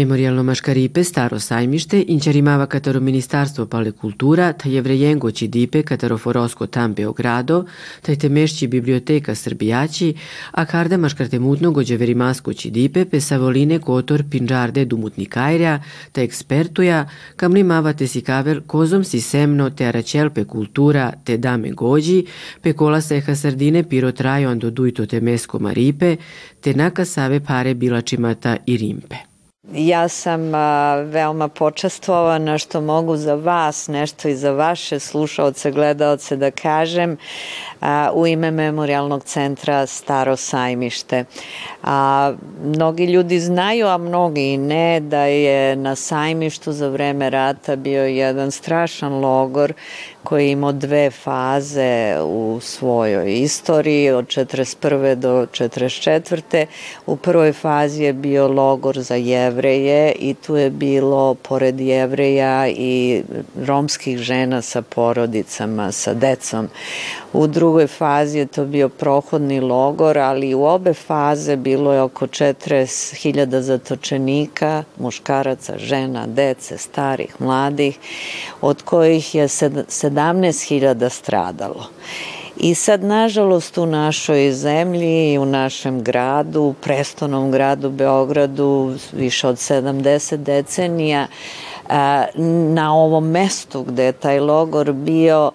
Memorialno 0.00 0.42
Maškaripe 0.42 1.02
staro 1.04 1.38
sajmište 1.40 1.98
inčarimava 2.08 2.66
katero 2.66 3.00
Ministarstvo 3.00 3.66
pale 3.66 3.90
kultura, 3.92 4.52
ta 4.52 4.68
jevrejengo 4.68 5.30
ći 5.30 5.48
dipe 5.48 5.82
katero 5.82 6.18
forosko 6.18 6.66
tam 6.66 6.94
Beogrado, 6.94 7.64
taj 8.02 8.16
temešći 8.16 8.66
biblioteka 8.66 9.34
Srbijaći, 9.34 10.14
a 10.50 10.64
karda 10.64 10.96
maškarte 10.96 11.38
mutno 11.38 11.70
gođe 11.70 11.96
verimasko 11.96 12.52
ći 12.52 12.70
dipe 12.70 13.04
pe 13.04 13.20
savoline 13.20 13.78
kotor 13.78 14.24
pinđarde 14.30 14.84
dumutni 14.84 15.26
kajrja, 15.26 15.82
ta 16.12 16.22
ekspertuja, 16.22 17.08
kam 17.36 17.52
limava 17.52 17.92
te 17.92 18.06
si 18.06 18.20
kaver 18.20 18.60
kozom 18.66 19.04
si 19.04 19.20
semno 19.20 19.70
te 19.70 19.86
aračelpe 19.86 20.44
kultura 20.44 21.12
te 21.24 21.36
dame 21.36 21.70
gođi, 21.70 22.24
pe 22.62 22.72
kola 22.72 23.00
seha 23.00 23.34
sardine 23.34 23.82
piro 23.82 24.12
trajo 24.12 24.50
ando 24.50 24.70
dujto 24.70 25.06
te 25.06 25.20
mesko 25.20 25.58
maripe, 25.58 26.16
te 26.60 26.74
naka 26.74 27.04
save 27.04 27.40
pare 27.40 27.74
bilačimata 27.74 28.56
i 28.66 28.76
rimpe. 28.76 29.29
Ja 29.74 30.08
sam 30.08 30.54
a, 30.54 30.94
veoma 30.94 31.48
počastvovana 31.48 32.58
što 32.58 32.80
mogu 32.80 33.16
za 33.16 33.34
vas 33.34 33.88
nešto 33.88 34.28
i 34.28 34.34
za 34.34 34.52
vaše 34.52 34.98
slušalce, 34.98 35.70
gledalce 35.70 36.36
da 36.36 36.50
kažem 36.50 37.16
a, 37.80 38.10
u 38.14 38.26
ime 38.26 38.50
Memorialnog 38.50 39.24
centra 39.24 39.86
Staro 39.86 40.36
sajmište. 40.36 41.24
A, 41.82 42.32
mnogi 42.64 43.04
ljudi 43.04 43.40
znaju, 43.40 43.86
a 43.86 43.98
mnogi 43.98 44.42
i 44.42 44.56
ne, 44.56 45.00
da 45.00 45.22
je 45.24 45.76
na 45.76 45.94
sajmištu 45.94 46.72
za 46.72 46.88
vreme 46.88 47.30
rata 47.30 47.76
bio 47.76 48.04
jedan 48.04 48.50
strašan 48.50 49.20
logor 49.20 49.72
koji 50.24 50.44
je 50.44 50.50
imao 50.50 50.72
dve 50.72 51.10
faze 51.10 52.16
u 52.22 52.58
svojoj 52.62 53.40
istoriji 53.40 54.10
od 54.10 54.26
41. 54.26 55.14
do 55.14 55.46
44. 55.46 56.66
U 57.06 57.16
prvoj 57.16 57.52
fazi 57.52 58.02
je 58.02 58.12
bio 58.12 58.48
logor 58.48 59.00
za 59.00 59.14
jevreje 59.14 60.12
i 60.12 60.34
tu 60.34 60.56
je 60.56 60.70
bilo 60.70 61.34
pored 61.34 61.80
jevreja 61.80 62.68
i 62.68 63.22
romskih 63.66 64.18
žena 64.18 64.62
sa 64.62 64.82
porodicama, 64.82 65.92
sa 65.92 66.14
decom. 66.14 66.68
U 67.32 67.46
drugoj 67.46 67.86
fazi 67.86 68.38
je 68.38 68.46
to 68.46 68.64
bio 68.64 68.88
prohodni 68.88 69.60
logor, 69.60 70.18
ali 70.18 70.54
u 70.54 70.64
obe 70.64 70.94
faze 70.94 71.56
bilo 71.56 71.92
je 71.92 72.02
oko 72.02 72.26
40.000 72.26 73.60
zatočenika, 73.60 74.84
muškaraca, 74.98 75.78
žena, 75.78 76.26
dece, 76.26 76.78
starih, 76.78 77.40
mladih, 77.40 77.98
od 78.60 78.82
kojih 78.82 79.34
je 79.34 79.48
17.000 80.10 81.08
stradalo. 81.08 81.86
I 82.56 82.74
sad, 82.74 83.04
nažalost, 83.04 83.78
u 83.78 83.86
našoj 83.86 84.52
zemlji 84.52 85.38
u 85.38 85.44
našem 85.44 86.02
gradu, 86.02 86.60
u 86.60 86.72
prestonom 86.72 87.50
gradu 87.50 87.90
Beogradu, 87.90 88.94
više 89.12 89.48
od 89.48 89.56
70 89.56 90.36
decenija, 90.36 91.26
na 92.74 92.94
ovom 92.94 93.30
mestu 93.30 93.82
gde 93.82 94.04
je 94.04 94.12
taj 94.12 94.40
logor 94.40 94.92
bio, 94.92 95.50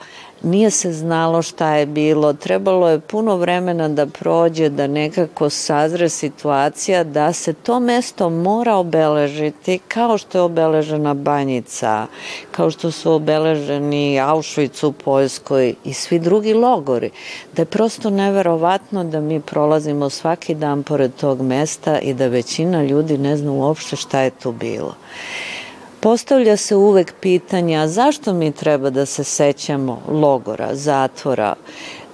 nije 0.45 0.71
se 0.71 0.93
znalo 0.93 1.41
šta 1.41 1.75
je 1.75 1.85
bilo, 1.85 2.33
trebalo 2.33 2.89
je 2.89 2.99
puno 2.99 3.35
vremena 3.35 3.87
da 3.89 4.05
prođe, 4.05 4.69
da 4.69 4.87
nekako 4.87 5.49
sazre 5.49 6.09
situacija 6.09 7.03
da 7.03 7.33
se 7.33 7.53
to 7.53 7.79
mesto 7.79 8.29
mora 8.29 8.75
obeležiti 8.75 9.79
kao 9.87 10.17
što 10.17 10.37
je 10.37 10.41
obeležena 10.41 11.13
Banjica, 11.13 12.07
kao 12.51 12.71
što 12.71 12.91
su 12.91 13.11
obeleženi 13.11 14.19
Auschwitz 14.21 14.87
u 14.87 14.91
Poljskoj 14.91 15.73
i 15.83 15.93
svi 15.93 16.19
drugi 16.19 16.53
logori. 16.53 17.09
Da 17.55 17.61
je 17.61 17.65
prosto 17.65 18.09
neverovatno 18.09 19.03
da 19.03 19.21
mi 19.21 19.41
prolazimo 19.41 20.09
svaki 20.09 20.55
dan 20.55 20.83
pored 20.83 21.11
tog 21.15 21.41
mesta 21.41 21.99
i 21.99 22.13
da 22.13 22.27
većina 22.27 22.83
ljudi 22.83 23.17
ne 23.17 23.37
zna 23.37 23.51
uopšte 23.51 23.95
šta 23.95 24.21
je 24.21 24.29
tu 24.29 24.51
bilo. 24.51 24.95
Postavlja 26.05 26.57
se 26.57 26.75
uvek 26.75 27.13
pitanja 27.21 27.87
zašto 27.87 28.33
mi 28.33 28.51
treba 28.51 28.89
da 28.89 29.05
se 29.05 29.23
sećamo 29.23 30.01
logora, 30.09 30.75
zatvora, 30.75 31.55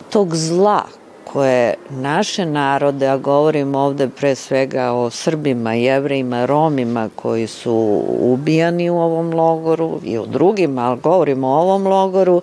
tog 0.10 0.36
zla 0.36 0.84
koje 1.34 1.74
naše 1.90 2.46
narode, 2.46 3.08
a 3.08 3.18
govorim 3.18 3.76
ovde 3.76 4.08
pre 4.08 4.36
svega 4.36 4.92
o 4.92 5.10
Srbima, 5.10 5.74
Jevrejima, 5.74 6.46
Romima 6.46 7.10
koji 7.16 7.48
su 7.48 8.04
ubijani 8.20 8.90
u 8.90 8.98
ovom 8.98 9.34
logoru 9.34 10.00
i 10.04 10.18
o 10.18 10.26
drugima, 10.26 10.82
ali 10.82 11.00
govorimo 11.00 11.48
o 11.48 11.62
ovom 11.62 11.88
logoru, 11.88 12.42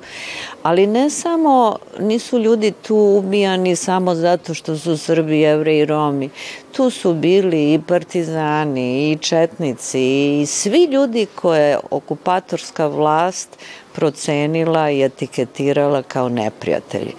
ali 0.62 0.87
ne 0.87 1.10
samo, 1.10 1.76
nisu 2.00 2.38
ljudi 2.38 2.72
tu 2.82 2.97
ubijani 2.97 3.76
samo 3.76 4.15
zato 4.15 4.54
što 4.54 4.76
su 4.76 4.97
Srbi, 4.97 5.41
Jevreji 5.41 5.84
Romi. 5.84 6.31
Tu 6.72 6.91
su 6.91 7.15
bili 7.15 7.75
i 7.75 7.81
partizani, 7.87 9.10
i 9.10 9.19
četnici, 9.19 10.00
i 10.41 10.47
svi 10.47 10.84
ljudi 10.84 11.26
koje 11.34 11.78
okupatorska 11.91 12.87
vlast 12.87 13.59
procenila 13.93 14.91
i 14.91 15.03
etiketirala 15.03 16.03
kao 16.03 16.28
neprijatelji. 16.28 17.12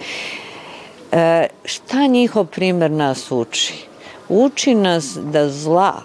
E, 1.12 1.46
šta 1.64 2.06
njihov 2.06 2.46
primer 2.46 2.90
nas 2.90 3.30
uči? 3.32 3.74
Uči 4.28 4.74
nas 4.74 5.18
da 5.32 5.48
zla 5.48 6.02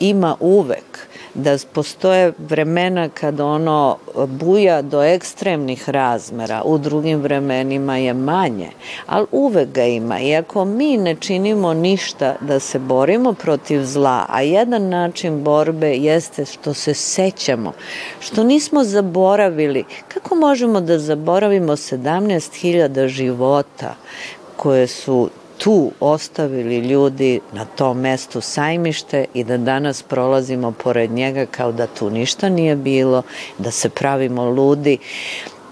ima 0.00 0.36
uvek, 0.40 1.08
da 1.34 1.58
postoje 1.72 2.32
vremena 2.38 3.08
kad 3.08 3.40
ono 3.40 3.96
buja 4.26 4.82
do 4.82 5.02
ekstremnih 5.02 5.88
razmera, 5.88 6.62
u 6.64 6.78
drugim 6.78 7.20
vremenima 7.20 7.96
je 7.96 8.14
manje, 8.14 8.70
ali 9.06 9.26
uvek 9.32 9.68
ga 9.68 9.84
ima. 9.84 10.20
I 10.20 10.36
ako 10.36 10.64
mi 10.64 10.96
ne 10.96 11.14
činimo 11.14 11.74
ništa 11.74 12.34
da 12.40 12.60
se 12.60 12.78
borimo 12.78 13.32
protiv 13.32 13.84
zla, 13.84 14.26
a 14.28 14.42
jedan 14.42 14.88
način 14.88 15.44
borbe 15.44 15.94
jeste 15.94 16.44
što 16.44 16.74
se 16.74 16.94
sećamo, 16.94 17.72
što 18.20 18.44
nismo 18.44 18.84
zaboravili, 18.84 19.84
kako 20.08 20.34
možemo 20.34 20.80
da 20.80 20.98
zaboravimo 20.98 21.72
17.000 21.72 23.08
života 23.08 23.94
koje 24.56 24.86
su 24.86 25.30
tu 25.58 25.90
ostavili 26.00 26.78
ljudi 26.78 27.40
na 27.52 27.64
tom 27.64 28.00
mestu 28.00 28.40
sajmište 28.40 29.24
i 29.34 29.44
da 29.44 29.56
danas 29.56 30.02
prolazimo 30.02 30.72
pored 30.72 31.10
njega 31.10 31.46
kao 31.46 31.72
da 31.72 31.86
tu 31.86 32.10
ništa 32.10 32.48
nije 32.48 32.76
bilo, 32.76 33.22
da 33.58 33.70
se 33.70 33.88
pravimo 33.88 34.44
ludi. 34.44 34.98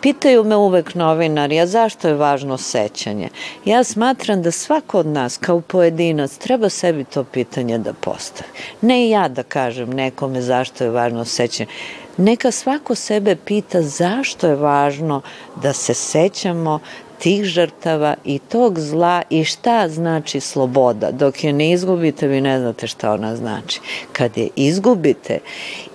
Pitaju 0.03 0.44
me 0.44 0.56
uvek 0.56 0.94
novinari, 0.94 1.60
a 1.60 1.66
zašto 1.66 2.09
je 2.09 2.15
važno 2.15 2.59
sećanje? 2.59 3.28
Ja 3.65 3.84
smatram 3.84 4.43
da 4.43 4.50
svako 4.50 4.98
od 4.98 5.06
nas 5.06 5.37
kao 5.38 5.60
pojedinac 5.60 6.37
treba 6.37 6.69
sebi 6.69 7.04
to 7.04 7.25
pitanje 7.25 7.78
da 7.78 7.93
postavi. 7.93 8.50
Ne 8.81 9.09
ja 9.09 9.28
da 9.28 9.43
kažem 9.43 9.91
nekome 9.91 10.41
zašto 10.41 10.84
je 10.84 10.91
važno 10.91 11.25
sećanje. 11.25 11.69
Neka 12.16 12.50
svako 12.50 12.94
sebe 12.94 13.37
pita 13.37 13.82
zašto 13.82 14.47
je 14.47 14.54
važno 14.54 15.20
da 15.62 15.72
se 15.72 15.94
sećamo 15.94 16.81
tih 17.22 17.44
žrtava 17.44 18.14
i 18.24 18.38
tog 18.38 18.78
zla 18.78 19.22
i 19.30 19.44
šta 19.44 19.88
znači 19.88 20.40
sloboda. 20.40 21.10
Dok 21.10 21.44
je 21.44 21.52
ne 21.52 21.70
izgubite, 21.72 22.26
vi 22.26 22.40
ne 22.40 22.58
znate 22.60 22.86
šta 22.86 23.12
ona 23.12 23.36
znači. 23.36 23.80
Kad 24.12 24.36
je 24.36 24.48
izgubite 24.56 25.38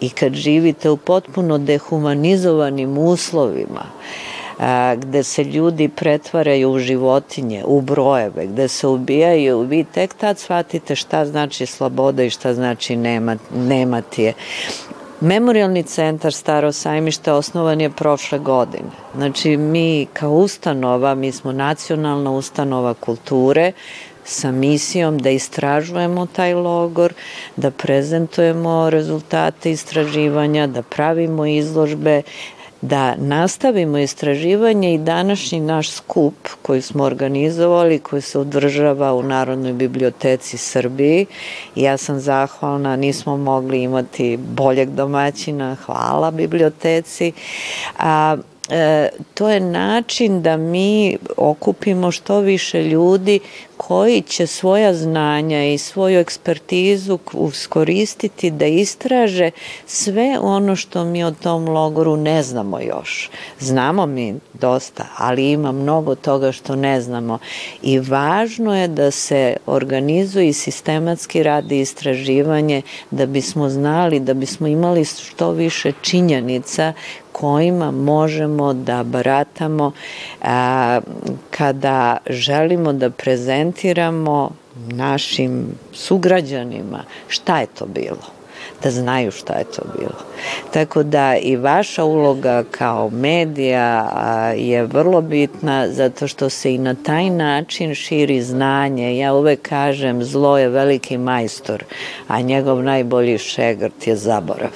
i 0.01 0.09
kad 0.09 0.33
živite 0.33 0.89
u 0.89 0.97
potpuno 0.97 1.57
dehumanizovanim 1.57 2.97
uslovima, 2.97 3.85
a, 4.59 4.95
gde 4.95 5.23
se 5.23 5.43
ljudi 5.43 5.89
pretvaraju 5.89 6.71
u 6.71 6.79
životinje, 6.79 7.63
u 7.65 7.81
brojeve, 7.81 8.47
gde 8.47 8.67
se 8.67 8.87
ubijaju, 8.87 9.59
vi 9.59 9.83
tek 9.83 10.13
tad 10.13 10.39
shvatite 10.39 10.95
šta 10.95 11.25
znači 11.25 11.65
sloboda 11.65 12.23
i 12.23 12.29
šta 12.29 12.53
znači 12.53 12.95
nema, 12.95 13.35
nemati 13.55 14.23
je. 14.23 14.33
Memorialni 15.21 15.83
centar 15.83 16.33
Staro 16.33 16.71
sajmište 16.71 17.31
osnovan 17.31 17.81
je 17.81 17.89
prošle 17.89 18.39
godine. 18.39 18.89
Znači 19.15 19.57
mi 19.57 20.07
kao 20.13 20.31
ustanova, 20.31 21.15
mi 21.15 21.31
smo 21.31 21.51
nacionalna 21.51 22.31
ustanova 22.31 22.93
kulture 22.93 23.71
sa 24.23 24.51
misijom 24.51 25.17
da 25.17 25.29
istražujemo 25.29 26.25
taj 26.25 26.53
logor, 26.53 27.13
da 27.55 27.71
prezentujemo 27.71 28.89
rezultate 28.89 29.71
istraživanja, 29.71 30.67
da 30.67 30.81
pravimo 30.81 31.45
izložbe, 31.45 32.21
da 32.81 33.15
nastavimo 33.15 33.97
istraživanje 33.97 34.93
i 34.93 34.97
današnji 34.97 35.59
naš 35.59 35.91
skup 35.91 36.35
koji 36.61 36.81
smo 36.81 37.03
organizovali, 37.03 37.99
koji 37.99 38.21
se 38.21 38.39
održava 38.39 39.13
u 39.13 39.23
Narodnoj 39.23 39.73
biblioteci 39.73 40.57
Srbiji. 40.57 41.25
Ja 41.75 41.97
sam 41.97 42.19
zahvalna, 42.19 42.95
nismo 42.95 43.37
mogli 43.37 43.83
imati 43.83 44.37
boljeg 44.37 44.89
domaćina, 44.89 45.75
hvala 45.85 46.31
biblioteci. 46.31 47.31
A, 47.99 48.37
e, 48.69 49.09
to 49.33 49.49
je 49.49 49.59
način 49.59 50.41
da 50.41 50.57
mi 50.57 51.17
okupimo 51.37 52.11
što 52.11 52.39
više 52.39 52.83
ljudi 52.83 53.39
koji 53.77 54.21
će 54.21 54.47
svoja 54.47 54.93
znanja 54.93 55.65
i 55.65 55.77
svoju 55.77 56.19
ekspertizu 56.19 57.19
uskoristiti 57.33 58.51
da 58.51 58.65
istraže 58.65 59.51
sve 59.85 60.37
ono 60.41 60.75
što 60.75 61.05
mi 61.05 61.23
o 61.23 61.31
tom 61.31 61.69
logoru 61.69 62.17
ne 62.17 62.43
znamo 62.43 62.79
još. 62.79 63.29
Znamo 63.59 64.05
mi 64.05 64.35
dosta, 64.53 65.05
ali 65.17 65.51
ima 65.51 65.71
mnogo 65.71 66.15
toga 66.15 66.51
što 66.51 66.75
ne 66.75 67.01
znamo 67.01 67.39
i 67.81 67.99
važno 67.99 68.77
je 68.77 68.87
da 68.87 69.11
se 69.11 69.57
organizuje 69.65 70.47
i 70.47 70.53
sistematski 70.53 71.43
radi 71.43 71.79
istraživanje 71.79 72.81
da 73.11 73.25
bismo 73.25 73.69
znali, 73.69 74.19
da 74.19 74.33
bismo 74.33 74.67
imali 74.67 75.05
što 75.05 75.51
više 75.51 75.91
činjenica 76.01 76.93
kojima 77.39 77.91
možemo 77.91 78.73
da 78.73 79.03
baratamo 79.03 79.91
a, 80.41 81.01
kada 81.51 82.17
želimo 82.29 82.93
da 82.93 83.09
prezentiramo 83.09 84.49
našim 84.87 85.67
sugrađanima 85.93 87.03
šta 87.27 87.59
je 87.59 87.67
to 87.67 87.85
bilo 87.85 88.36
da 88.83 88.91
znaju 88.91 89.31
šta 89.31 89.53
je 89.53 89.63
to 89.63 89.81
bilo. 89.97 90.19
Tako 90.73 91.03
da 91.03 91.35
i 91.37 91.55
vaša 91.55 92.03
uloga 92.03 92.63
kao 92.71 93.09
medija 93.09 94.11
je 94.57 94.83
vrlo 94.83 95.21
bitna 95.21 95.87
zato 95.89 96.27
što 96.27 96.49
se 96.49 96.73
i 96.73 96.77
na 96.77 96.95
taj 96.95 97.29
način 97.29 97.95
širi 97.95 98.41
znanje. 98.41 99.17
Ja 99.17 99.33
uvek 99.33 99.61
kažem 99.61 100.23
zlo 100.23 100.57
je 100.57 100.69
veliki 100.69 101.17
majstor, 101.17 101.83
a 102.27 102.41
njegov 102.41 102.83
najbolji 102.83 103.37
šegrt 103.37 104.07
je 104.07 104.15
zaborav. 104.15 104.71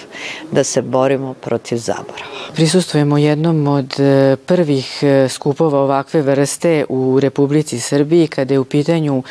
Da 0.51 0.63
se 0.63 0.81
borimo 0.81 1.33
protiv 1.33 1.77
zaborava. 1.77 2.31
Prisustujemo 2.53 3.17
jednom 3.17 3.67
od 3.67 3.99
e, 3.99 4.35
prvih 4.45 5.03
e, 5.03 5.29
skupova 5.29 5.79
ovakve 5.79 6.21
vrste 6.21 6.85
u 6.89 7.19
Republici 7.19 7.79
Srbiji 7.79 8.27
kada 8.27 8.53
je 8.53 8.59
u 8.59 8.65
pitanju 8.65 9.23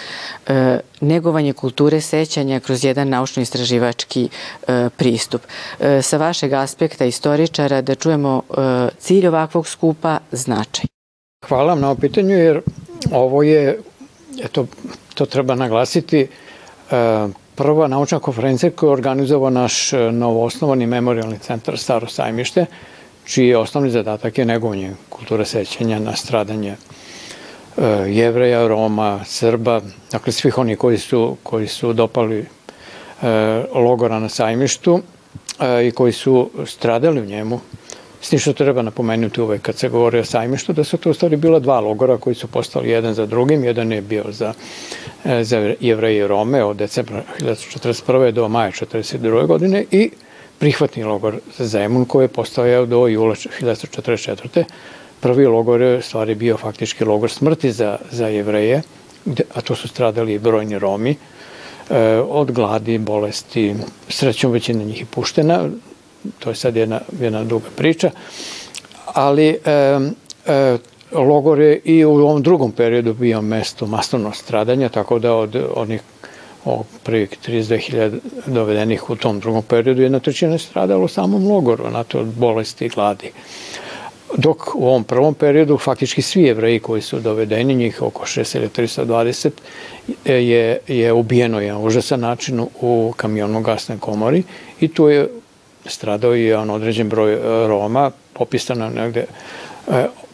e, 0.47 0.79
negovanje 1.01 1.53
kulture 1.53 2.01
sećanja 2.01 2.61
kroz 2.61 2.85
jedan 2.85 3.09
naučno-istraživački 3.09 4.29
pristup. 4.97 5.43
E, 5.81 6.02
sa 6.02 6.17
vašeg 6.17 6.52
aspekta 6.52 7.05
istoričara 7.05 7.81
da 7.82 7.94
čujemo 7.94 8.43
e, 8.43 8.88
cilj 8.99 9.26
ovakvog 9.29 9.69
skupa, 9.69 10.19
značaj. 10.32 10.85
Hvala 11.49 11.73
vam 11.73 11.81
na 11.81 11.94
pitanju 11.94 12.37
jer 12.37 12.61
ovo 13.12 13.43
je, 13.43 13.79
eto, 14.44 14.67
to 15.14 15.26
treba 15.26 15.55
naglasiti, 15.55 16.20
e, 16.20 16.29
prva 17.55 17.88
naučna 17.88 18.19
konferencija 18.19 18.70
koju 18.70 18.91
organizovao 18.91 19.50
naš 19.50 19.93
e, 19.93 20.12
novoosnovani 20.12 20.87
memorialni 20.87 21.38
centar 21.38 21.79
Staro 21.79 22.08
sajmište, 22.08 22.67
čiji 23.25 23.49
je 23.49 23.58
osnovni 23.58 23.91
zadatak 23.91 24.38
je 24.38 24.44
negovanje 24.44 24.93
kulture 25.08 25.44
sećanja 25.44 25.99
na 25.99 26.17
stradanje 26.17 26.76
E, 27.79 28.11
jevreja, 28.11 28.69
Roma, 28.69 29.20
Srba, 29.25 29.81
dakle 30.12 30.32
svih 30.32 30.58
oni 30.58 30.76
koji 30.76 30.99
su, 30.99 31.37
koji 31.43 31.69
su 31.69 31.93
dopali 31.93 32.38
e, 32.38 32.44
logora 33.75 34.19
na 34.19 34.28
sajmištu 34.28 35.00
e, 35.61 35.87
i 35.87 35.90
koji 35.90 36.12
su 36.12 36.50
stradali 36.67 37.20
u 37.20 37.25
njemu. 37.25 37.61
S 38.20 38.28
tim 38.28 38.38
što 38.38 38.52
treba 38.52 38.82
napomenuti 38.82 39.40
uvek 39.40 39.62
kad 39.62 39.76
se 39.76 39.88
govori 39.88 40.19
o 40.19 40.25
sajmištu, 40.25 40.72
da 40.72 40.84
su 40.84 40.96
to 40.96 41.11
u 41.11 41.14
stvari 41.14 41.37
bila 41.37 41.58
dva 41.58 41.81
logora 41.81 42.19
koji 42.19 42.34
su 42.34 42.46
postali 42.46 42.90
jedan 42.90 43.14
za 43.14 43.26
drugim. 43.26 43.64
Jedan 43.64 43.93
je 43.93 44.00
bio 44.00 44.25
za, 44.28 44.52
za 45.43 45.75
jevreje 45.81 46.19
i 46.19 46.26
Rome 46.26 46.64
od 46.64 46.76
decembra 46.76 47.22
1941. 47.40 48.31
do 48.31 48.49
maja 48.49 48.70
1942. 48.70 49.46
godine 49.46 49.84
i 49.90 50.11
prihvatni 50.58 51.05
logor 51.05 51.40
za 51.58 51.66
Zemun 51.66 52.05
koji 52.05 52.25
je 52.25 52.28
postojao 52.28 52.87
do 52.87 53.06
jula 53.06 53.34
1944 53.34 54.64
prvi 55.20 55.46
logor 55.46 55.81
je 55.81 56.02
stvari 56.02 56.34
bio 56.34 56.56
faktički 56.56 57.05
logor 57.05 57.31
smrti 57.31 57.73
za, 57.73 57.99
za 58.11 58.28
jevreje, 58.28 58.82
gde, 59.25 59.44
a 59.55 59.61
to 59.61 59.75
su 59.75 59.88
stradali 59.88 60.34
i 60.34 60.38
brojni 60.38 60.78
Romi, 60.78 61.11
e, 61.11 61.16
od 62.28 62.52
gladi, 62.52 62.98
bolesti, 62.98 63.75
srećom 64.08 64.52
većina 64.52 64.84
njih 64.84 65.00
je 65.00 65.06
puštena, 65.10 65.69
to 66.38 66.50
je 66.50 66.54
sad 66.54 66.76
jedna, 66.76 67.00
jedna 67.20 67.44
duga 67.44 67.66
priča, 67.76 68.10
ali 69.06 69.48
e, 69.48 69.98
e, 70.46 70.78
logor 71.12 71.60
je 71.60 71.81
i 71.84 72.04
u 72.04 72.12
ovom 72.12 72.42
drugom 72.42 72.72
periodu 72.72 73.14
bio 73.14 73.42
mesto 73.42 73.87
masovnog 73.87 74.37
stradanja, 74.37 74.88
tako 74.88 75.19
da 75.19 75.34
od 75.34 75.56
onih 75.75 76.00
o 76.64 76.84
prvih 77.02 77.31
32.000 77.46 78.19
dovedenih 78.46 79.10
u 79.10 79.16
tom 79.16 79.40
drugom 79.40 79.62
periodu 79.62 80.02
jedna 80.02 80.20
trećina 80.20 80.52
je 80.52 80.58
stradala 80.58 81.04
u 81.04 81.08
samom 81.08 81.48
logoru, 81.48 81.90
na 81.90 82.04
to 82.04 82.19
od 82.20 82.26
bolesti 82.26 82.84
i 82.84 82.88
gladi. 82.88 83.32
Dok 84.37 84.75
u 84.75 84.87
ovom 84.87 85.05
prvom 85.05 85.35
periodu 85.35 85.79
faktički 85.79 86.23
svi 86.23 86.43
jevreji 86.43 86.79
koji 86.79 87.03
su 87.03 87.21
dovedeni, 87.21 87.75
njih 87.75 88.03
oko 88.03 88.25
6 88.27 88.56
ili 88.56 88.69
320, 88.69 89.50
je, 90.25 90.79
je 90.88 91.12
ubijeno 91.12 91.61
je 91.61 91.77
užasan 91.77 92.21
način 92.21 92.67
u 92.81 93.12
kamionnom 93.17 93.62
gasnoj 93.62 93.99
komori 93.99 94.43
i 94.81 94.88
tu 94.88 95.09
je 95.09 95.29
stradao 95.87 96.37
i 96.37 96.53
on 96.53 96.71
određen 96.71 97.09
broj 97.09 97.32
e, 97.32 97.38
Roma, 97.69 98.11
popisano 98.32 98.91
negde 98.91 99.25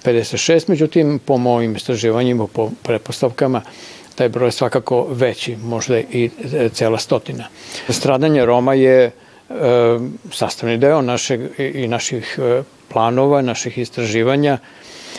56, 0.04 0.52
e, 0.52 0.60
međutim 0.69 1.20
po 1.25 1.38
mojim 1.38 1.76
istraživanjima, 1.76 2.46
po 2.46 2.70
prepostavkama, 2.82 3.62
taj 4.14 4.28
broj 4.28 4.49
je 4.49 4.52
svakako 4.52 5.06
veći, 5.10 5.56
možda 5.56 5.99
i 5.99 6.31
e, 6.52 6.69
cela 6.69 6.99
stotina. 6.99 7.44
Stradanje 7.88 8.46
Roma 8.46 8.75
je 8.75 9.10
sastavni 10.32 10.78
deo 10.78 11.02
našeg 11.02 11.40
i 11.58 11.88
naših 11.88 12.38
planova, 12.88 13.42
naših 13.42 13.78
istraživanja, 13.78 14.58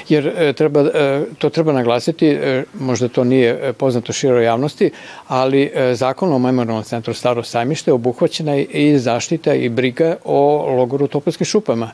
jer 0.10 0.28
e, 0.28 0.54
treba, 0.54 0.82
e, 0.82 1.22
to 1.38 1.50
treba 1.50 1.74
naglasiti, 1.74 2.28
e, 2.28 2.64
možda 2.80 3.08
to 3.08 3.24
nije 3.24 3.74
poznato 3.74 4.14
široj 4.14 4.44
javnosti, 4.44 4.92
ali 5.28 5.72
zakon 5.94 6.34
o 6.34 6.40
Memorialnom 6.40 6.84
centru 6.84 7.14
Staro 7.14 7.44
sajmište 7.44 7.92
obuhvaćena 7.92 8.54
je 8.54 8.64
i 8.64 9.00
zaštita 9.00 9.54
i 9.54 9.70
briga 9.70 10.16
o 10.24 10.76
logoru 10.78 11.08
Topolskim 11.08 11.46
šupama. 11.46 11.92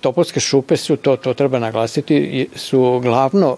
Topolske 0.00 0.40
šupe 0.40 0.76
su, 0.76 0.96
to, 0.96 1.16
to 1.16 1.34
treba 1.34 1.58
naglasiti, 1.58 2.48
su 2.56 3.00
glavno 3.02 3.56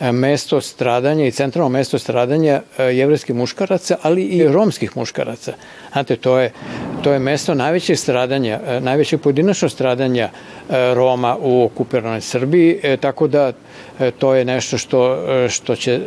mesto 0.00 0.60
stradanja 0.60 1.26
i 1.26 1.30
centralno 1.30 1.68
mesto 1.68 1.98
stradanja 1.98 2.62
e, 2.78 2.84
jevreskih 2.84 3.36
muškaraca, 3.36 3.96
ali 4.02 4.22
i 4.22 4.48
romskih 4.48 4.96
muškaraca. 4.96 5.52
Znate, 5.92 6.16
to 6.16 6.38
je, 6.38 6.52
to 7.02 7.12
je 7.12 7.18
mesto 7.18 7.54
najvećeg 7.54 7.98
stradanja, 7.98 8.60
e, 8.66 8.80
najvećeg 8.80 9.20
pojedinačnog 9.20 9.70
stradanja 9.70 10.24
e, 10.24 10.94
Roma 10.94 11.36
u 11.40 11.64
okupiranoj 11.64 12.20
Srbiji, 12.20 12.80
tako 13.00 13.28
da 13.28 13.52
to 14.18 14.34
je 14.34 14.44
nešto 14.44 14.78
što, 14.78 15.18
što 15.48 15.76
će 15.76 16.00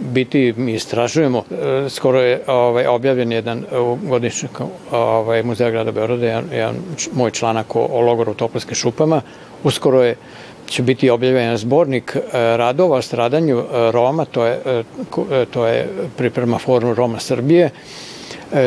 biti, 0.00 0.54
mi 0.56 0.74
istražujemo. 0.74 1.44
Skoro 1.88 2.20
je 2.20 2.42
ovaj, 2.46 2.86
objavljen 2.86 3.32
jedan 3.32 3.64
godišnjak 4.02 4.60
ovaj, 4.90 5.42
Muzeja 5.42 5.70
grada 5.70 5.92
Beorada, 5.92 6.26
jedan, 6.26 6.44
jedan 6.52 6.76
moj 7.12 7.30
članak 7.30 7.76
o, 7.76 7.80
o 7.92 8.00
logoru 8.00 8.32
u 8.32 8.34
Topolskim 8.34 8.74
šupama. 8.74 9.22
Uskoro 9.64 10.02
je 10.02 10.16
će 10.70 10.82
biti 10.82 11.10
objavljen 11.10 11.56
zbornik 11.56 12.16
e, 12.16 12.20
radova 12.56 12.96
o 12.96 13.02
stradanju 13.02 13.58
e, 13.58 13.90
Roma, 13.92 14.24
to 14.24 14.46
je, 14.46 14.58
e, 14.66 15.44
to 15.50 15.66
je 15.66 15.88
priprema 16.16 16.58
Forum 16.58 16.94
Roma 16.94 17.20
Srbije, 17.20 17.70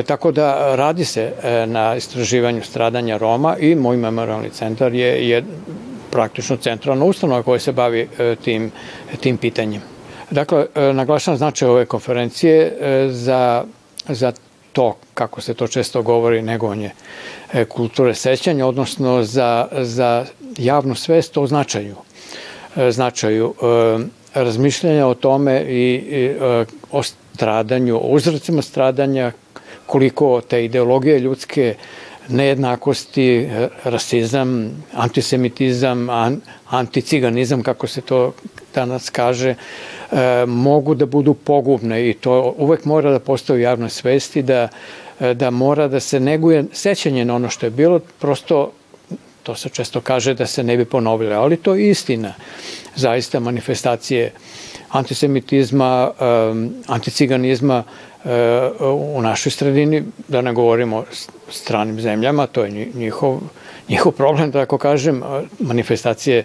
tako 0.08 0.32
da 0.32 0.76
radi 0.76 1.06
se 1.06 1.32
na 1.68 1.96
istraživanju 1.96 2.62
stradanja 2.64 3.18
Roma 3.18 3.58
i 3.60 3.76
moj 3.76 3.98
memorialni 3.98 4.50
centar 4.50 4.94
je, 4.94 5.30
je 5.30 5.44
praktično 6.12 6.58
centralna 6.58 7.06
ustanova 7.06 7.44
koja 7.44 7.60
se 7.60 7.72
bavi 7.72 8.08
tim, 8.44 8.72
tim 9.20 9.38
pitanjem. 9.38 9.82
Dakle, 10.32 10.66
naglašam 10.94 11.38
značaj 11.38 11.70
ove 11.70 11.86
konferencije 11.86 12.78
za, 13.10 13.64
za 14.08 14.32
to, 14.74 14.96
kako 15.14 15.42
se 15.42 15.54
to 15.54 15.68
često 15.68 16.02
govori, 16.02 16.42
negovanje 16.42 16.92
kulture 17.68 18.14
sećanja, 18.16 18.68
odnosno 18.68 19.24
za, 19.24 19.68
za 19.72 20.26
javnu 20.58 20.96
svest 20.96 21.38
o 21.38 21.48
značaju, 21.48 21.96
e, 22.76 22.92
značaju 22.92 23.54
e, 23.54 24.40
razmišljanja 24.40 25.08
o 25.08 25.14
tome 25.14 25.62
i, 25.62 26.04
e, 26.12 26.66
o 26.92 27.04
stradanju, 27.04 27.96
o 27.96 28.08
uzracima 28.08 28.62
stradanja, 28.62 29.32
koliko 29.86 30.42
te 30.42 30.66
ideologije 30.66 31.20
ljudske 31.20 31.76
nejednakosti, 32.30 33.50
rasizam, 33.84 34.72
antisemitizam, 34.94 36.08
anticiganizam, 36.70 37.64
kako 37.64 37.88
se 37.88 38.02
to 38.02 38.34
danas 38.76 39.10
kaže, 39.10 39.56
mogu 40.48 40.96
da 40.96 41.06
budu 41.06 41.34
pogubne 41.34 42.10
i 42.10 42.14
to 42.14 42.56
uvek 42.58 42.86
mora 42.86 43.12
da 43.12 43.20
postoji 43.20 43.60
u 43.60 43.64
javnoj 43.64 43.90
svesti, 43.90 44.42
da, 44.42 44.68
da 45.20 45.50
mora 45.50 45.88
da 45.88 46.00
se 46.00 46.20
neguje 46.20 46.64
sećanje 46.72 47.26
na 47.26 47.36
ono 47.36 47.50
što 47.50 47.66
je 47.66 47.70
bilo, 47.70 48.00
prosto 48.20 48.72
To 49.44 49.56
se 49.56 49.70
često 49.70 50.02
kaže 50.02 50.34
da 50.34 50.48
se 50.48 50.64
ne 50.64 50.78
bi 50.78 50.86
ponovile, 50.86 51.36
ali 51.36 51.58
to 51.58 51.76
je 51.76 51.90
istina. 51.90 52.34
Zaista 52.96 53.40
manifestacije 53.40 54.32
antisemitizma, 54.90 56.12
anticiganizma 56.88 57.84
u 59.14 59.22
našoj 59.22 59.52
sredini, 59.52 60.04
da 60.28 60.42
ne 60.42 60.54
govorimo 60.54 61.04
stranim 61.50 62.02
zemljama, 62.02 62.48
to 62.48 62.64
je 62.64 62.90
njihov, 62.94 63.40
njihov 63.90 64.12
problem, 64.12 64.52
da 64.52 64.60
tako 64.60 64.78
kažem, 64.78 65.24
manifestacije 65.60 66.44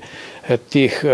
tih 0.69 1.05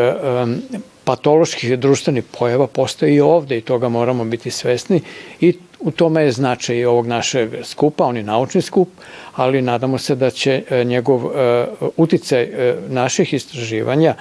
patoloških 1.05 1.79
društvenih 1.79 2.25
pojava 2.38 2.67
postoje 2.67 3.14
i 3.14 3.21
ovde 3.21 3.59
i 3.59 3.61
toga 3.61 3.88
moramo 3.88 4.25
biti 4.25 4.50
svesni 4.50 5.00
i 5.41 5.59
u 5.85 5.91
tome 5.91 6.23
je 6.23 6.33
značaj 6.33 6.85
ovog 6.85 7.07
našeg 7.07 7.50
skupa, 7.62 8.05
on 8.05 8.17
je 8.17 8.23
naučni 8.23 8.62
skup, 8.62 8.88
ali 9.35 9.62
nadamo 9.62 9.99
se 9.99 10.14
da 10.14 10.31
će 10.31 10.62
e, 10.71 10.85
njegov 10.85 11.26
e, 11.26 11.67
uticaj 11.97 12.43
e, 12.43 12.76
naših 12.88 13.35
istraživanja 13.35 14.14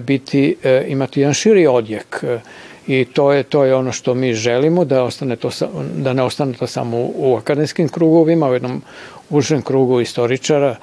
biti, 0.00 0.56
imati 0.88 1.20
jedan 1.20 1.34
širi 1.34 1.66
odjek. 1.66 2.24
I 2.86 3.04
to 3.04 3.32
je, 3.32 3.42
to 3.42 3.64
je 3.64 3.74
ono 3.74 3.92
što 3.92 4.14
mi 4.14 4.34
želimo, 4.34 4.84
da, 4.84 5.02
ostane 5.02 5.36
to, 5.36 5.50
da 5.96 6.12
ne 6.12 6.22
ostane 6.22 6.52
to 6.52 6.66
samo 6.66 6.96
u, 6.96 7.12
u 7.16 7.36
akademskim 7.36 7.88
krugovima, 7.88 8.48
u 8.48 8.52
jednom 8.52 8.82
užem 9.30 9.62
krugu 9.62 10.00
istoričara, 10.00 10.76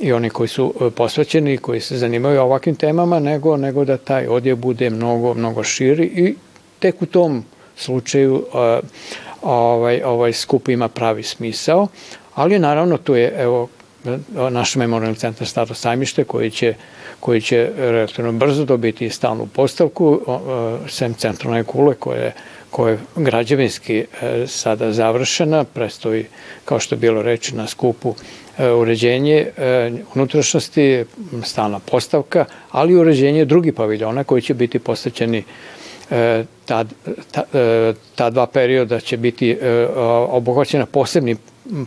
i 0.00 0.12
oni 0.12 0.30
koji 0.30 0.48
su 0.48 0.74
posvećeni, 0.96 1.58
koji 1.58 1.80
se 1.80 1.98
zanimaju 1.98 2.40
ovakvim 2.40 2.74
temama, 2.74 3.18
nego, 3.18 3.56
nego 3.56 3.84
da 3.84 3.96
taj 3.96 4.26
odjev 4.26 4.56
bude 4.56 4.90
mnogo, 4.90 5.34
mnogo 5.34 5.64
širi 5.64 6.04
i 6.04 6.34
tek 6.78 7.02
u 7.02 7.06
tom 7.06 7.44
slučaju 7.76 8.34
uh, 8.34 8.88
ovaj, 9.42 10.02
ovaj 10.02 10.32
skup 10.32 10.68
ima 10.68 10.88
pravi 10.88 11.22
smisao, 11.22 11.86
ali 12.34 12.58
naravno 12.58 12.96
tu 12.98 13.14
je 13.14 13.34
evo, 13.38 13.68
naš 14.50 14.76
memorialni 14.76 15.16
centar 15.16 15.46
Staro 15.46 15.74
sajmište 15.74 16.24
koji 16.24 16.50
će, 16.50 16.74
koji 17.20 17.40
će 17.40 17.70
relativno 17.76 18.32
brzo 18.32 18.64
dobiti 18.64 19.10
stalnu 19.10 19.46
postavku, 19.46 20.20
sem 20.88 21.14
centralne 21.14 21.64
kule 21.64 21.94
koje, 21.94 22.32
koje 22.70 22.92
je 22.92 22.98
građevinski 23.16 23.98
e, 23.98 24.46
sada 24.46 24.92
završena, 24.92 25.64
prestoji, 25.64 26.26
kao 26.64 26.80
što 26.80 26.94
je 26.94 26.98
bilo 26.98 27.22
reči 27.22 27.56
na 27.56 27.66
skupu, 27.66 28.14
E, 28.60 28.70
uređenje 28.70 29.46
e, 29.56 29.92
unutrašnosti, 30.14 31.04
stalna 31.44 31.78
postavka, 31.78 32.44
ali 32.70 32.92
i 32.92 32.96
uređenje 32.96 33.44
drugih 33.44 33.72
paviljona 33.74 34.24
koji 34.24 34.42
će 34.42 34.54
biti 34.54 34.78
posvećeni 34.78 35.38
e, 35.38 35.42
ta, 36.64 36.84
ta, 37.30 37.44
ta 38.14 38.30
dva 38.30 38.46
perioda 38.46 39.00
će 39.00 39.16
biti 39.16 39.58
obogaćena 40.28 40.86
posebnim 40.86 41.38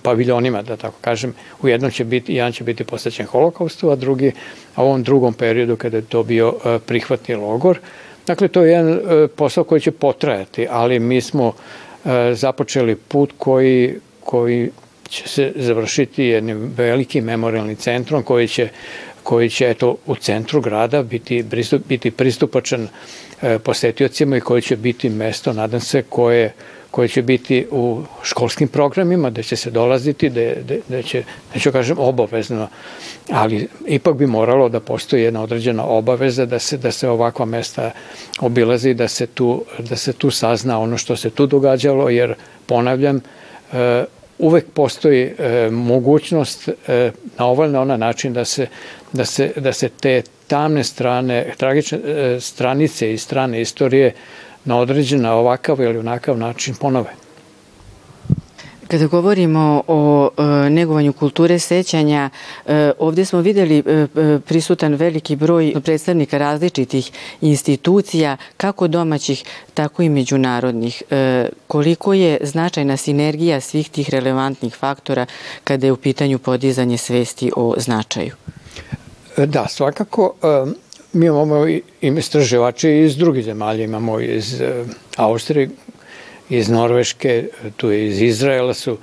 paviljonima, 0.04 0.62
da 0.62 0.78
tako 0.78 0.96
kažem. 1.02 1.34
U 1.62 1.68
jednom 1.68 1.92
će 1.92 2.04
biti, 2.04 2.34
jedan 2.34 2.52
će 2.52 2.64
biti 2.64 2.84
posvećen 2.84 3.26
holokaustu, 3.26 3.90
a 3.90 3.96
drugi 3.96 4.32
a 4.76 4.84
u 4.84 4.86
ovom 4.86 5.04
drugom 5.04 5.34
periodu 5.34 5.76
kada 5.76 5.98
je 5.98 6.06
to 6.06 6.24
bio 6.24 6.54
prihvatni 6.86 7.36
logor. 7.36 7.80
Dakle, 8.28 8.48
to 8.48 8.64
je 8.64 8.72
jedan 8.72 9.00
posao 9.36 9.64
koji 9.64 9.82
će 9.82 9.92
potrajati, 9.92 10.68
ali 10.70 11.00
mi 11.00 11.22
smo 11.22 11.54
započeli 12.34 12.96
put 12.96 13.34
koji, 13.38 13.96
koji 14.24 14.70
će 15.10 15.28
se 15.28 15.54
završiti 15.56 16.24
jednim 16.24 16.72
velikim 16.78 17.24
memorialnim 17.24 17.76
centrom 17.76 18.24
koji 18.24 18.48
će 18.48 18.70
koji 19.24 19.50
će 19.50 19.70
eto 19.70 19.96
u 20.06 20.16
centru 20.16 20.62
grada 20.62 21.04
biti, 21.04 21.46
biti 21.88 22.12
pristupačan 22.12 22.88
e, 23.42 23.60
posetiocima 23.60 24.38
i 24.38 24.42
koji 24.42 24.62
će 24.62 24.76
biti 24.76 25.10
mesto, 25.10 25.54
nadam 25.54 25.80
se, 25.80 26.02
koje, 26.10 26.54
koje 26.92 27.08
će 27.08 27.22
biti 27.22 27.68
u 27.72 28.02
školskim 28.24 28.68
programima, 28.68 29.30
da 29.30 29.44
će 29.44 29.56
se 29.56 29.72
dolaziti, 29.72 30.30
da, 30.30 30.42
da, 30.42 30.76
da 30.88 31.02
će, 31.02 31.24
neću 31.54 31.72
kažem 31.72 32.00
obavezno, 32.00 32.68
ali 33.32 33.68
ipak 33.88 34.16
bi 34.16 34.28
moralo 34.28 34.70
da 34.70 34.80
postoji 34.80 35.24
jedna 35.24 35.42
određena 35.44 35.86
obaveza 35.86 36.46
da 36.46 36.60
se, 36.60 36.78
da 36.78 36.92
se 36.92 37.10
ovakva 37.10 37.46
mesta 37.46 37.92
obilazi, 38.40 38.94
da 38.94 39.08
se, 39.08 39.28
tu, 39.28 39.66
da 39.80 39.96
se 39.96 40.14
tu 40.14 40.32
sazna 40.32 40.80
ono 40.80 40.98
što 40.98 41.16
se 41.16 41.30
tu 41.30 41.48
događalo, 41.48 42.10
jer 42.10 42.36
ponavljam, 42.66 43.22
e, 43.74 44.06
uvek 44.44 44.66
postoji 44.74 45.22
e, 45.24 45.70
mogućnost 45.72 46.70
e, 46.70 47.12
na 47.38 47.46
ovaj 47.46 47.70
na 47.70 47.82
onaj 47.82 47.98
način 47.98 48.34
da 48.34 48.46
se, 48.46 48.68
da, 49.14 49.26
se, 49.26 49.52
da 49.56 49.74
se 49.74 49.90
te 49.90 50.22
tamne 50.48 50.84
strane, 50.84 51.54
tragične 51.58 52.00
e, 52.06 52.40
stranice 52.40 53.14
i 53.14 53.18
strane 53.18 53.62
istorije 53.62 54.14
na 54.66 54.80
određen, 54.80 55.22
na 55.22 55.34
ovakav 55.34 55.82
ili 55.82 55.98
onakav 55.98 56.38
način 56.38 56.76
ponove. 56.76 57.23
Kada 58.94 59.08
govorimo 59.08 59.84
o 59.88 60.30
e, 60.38 60.70
negovanju 60.70 61.14
kulture 61.14 61.60
sećanja, 61.60 62.30
e, 62.66 62.92
ovde 63.00 63.26
smo 63.26 63.42
videli 63.42 63.78
e, 63.78 64.08
prisutan 64.46 64.94
veliki 64.94 65.36
broj 65.36 65.74
predstavnika 65.84 66.38
različitih 66.38 67.12
institucija, 67.42 68.38
kako 68.58 68.88
domaćih, 68.88 69.44
tako 69.74 70.04
i 70.04 70.10
međunarodnih. 70.10 71.04
Koliko 71.68 72.14
je 72.14 72.38
značajna 72.42 72.98
sinergija 72.98 73.62
svih 73.62 73.90
tih 73.90 74.10
relevantnih 74.10 74.76
faktora 74.76 75.26
kada 75.64 75.86
je 75.88 75.92
u 75.92 75.98
pitanju 75.98 76.40
podizanje 76.40 76.98
svesti 76.98 77.52
o 77.56 77.76
značaju? 77.78 78.32
Da, 79.38 79.68
svakako 79.70 80.34
mi 81.14 81.26
imamo 81.26 81.68
i 81.68 81.82
istraživače 82.02 83.00
iz 83.00 83.18
drugih 83.18 83.46
zemalja, 83.46 83.84
imamo 83.84 84.20
iz 84.20 84.62
Austrije, 85.18 85.70
iz 86.50 86.70
Norveške, 86.70 87.48
tu 87.78 87.92
je 87.92 88.08
iz 88.08 88.22
Izraela 88.22 88.74
su 88.74 88.98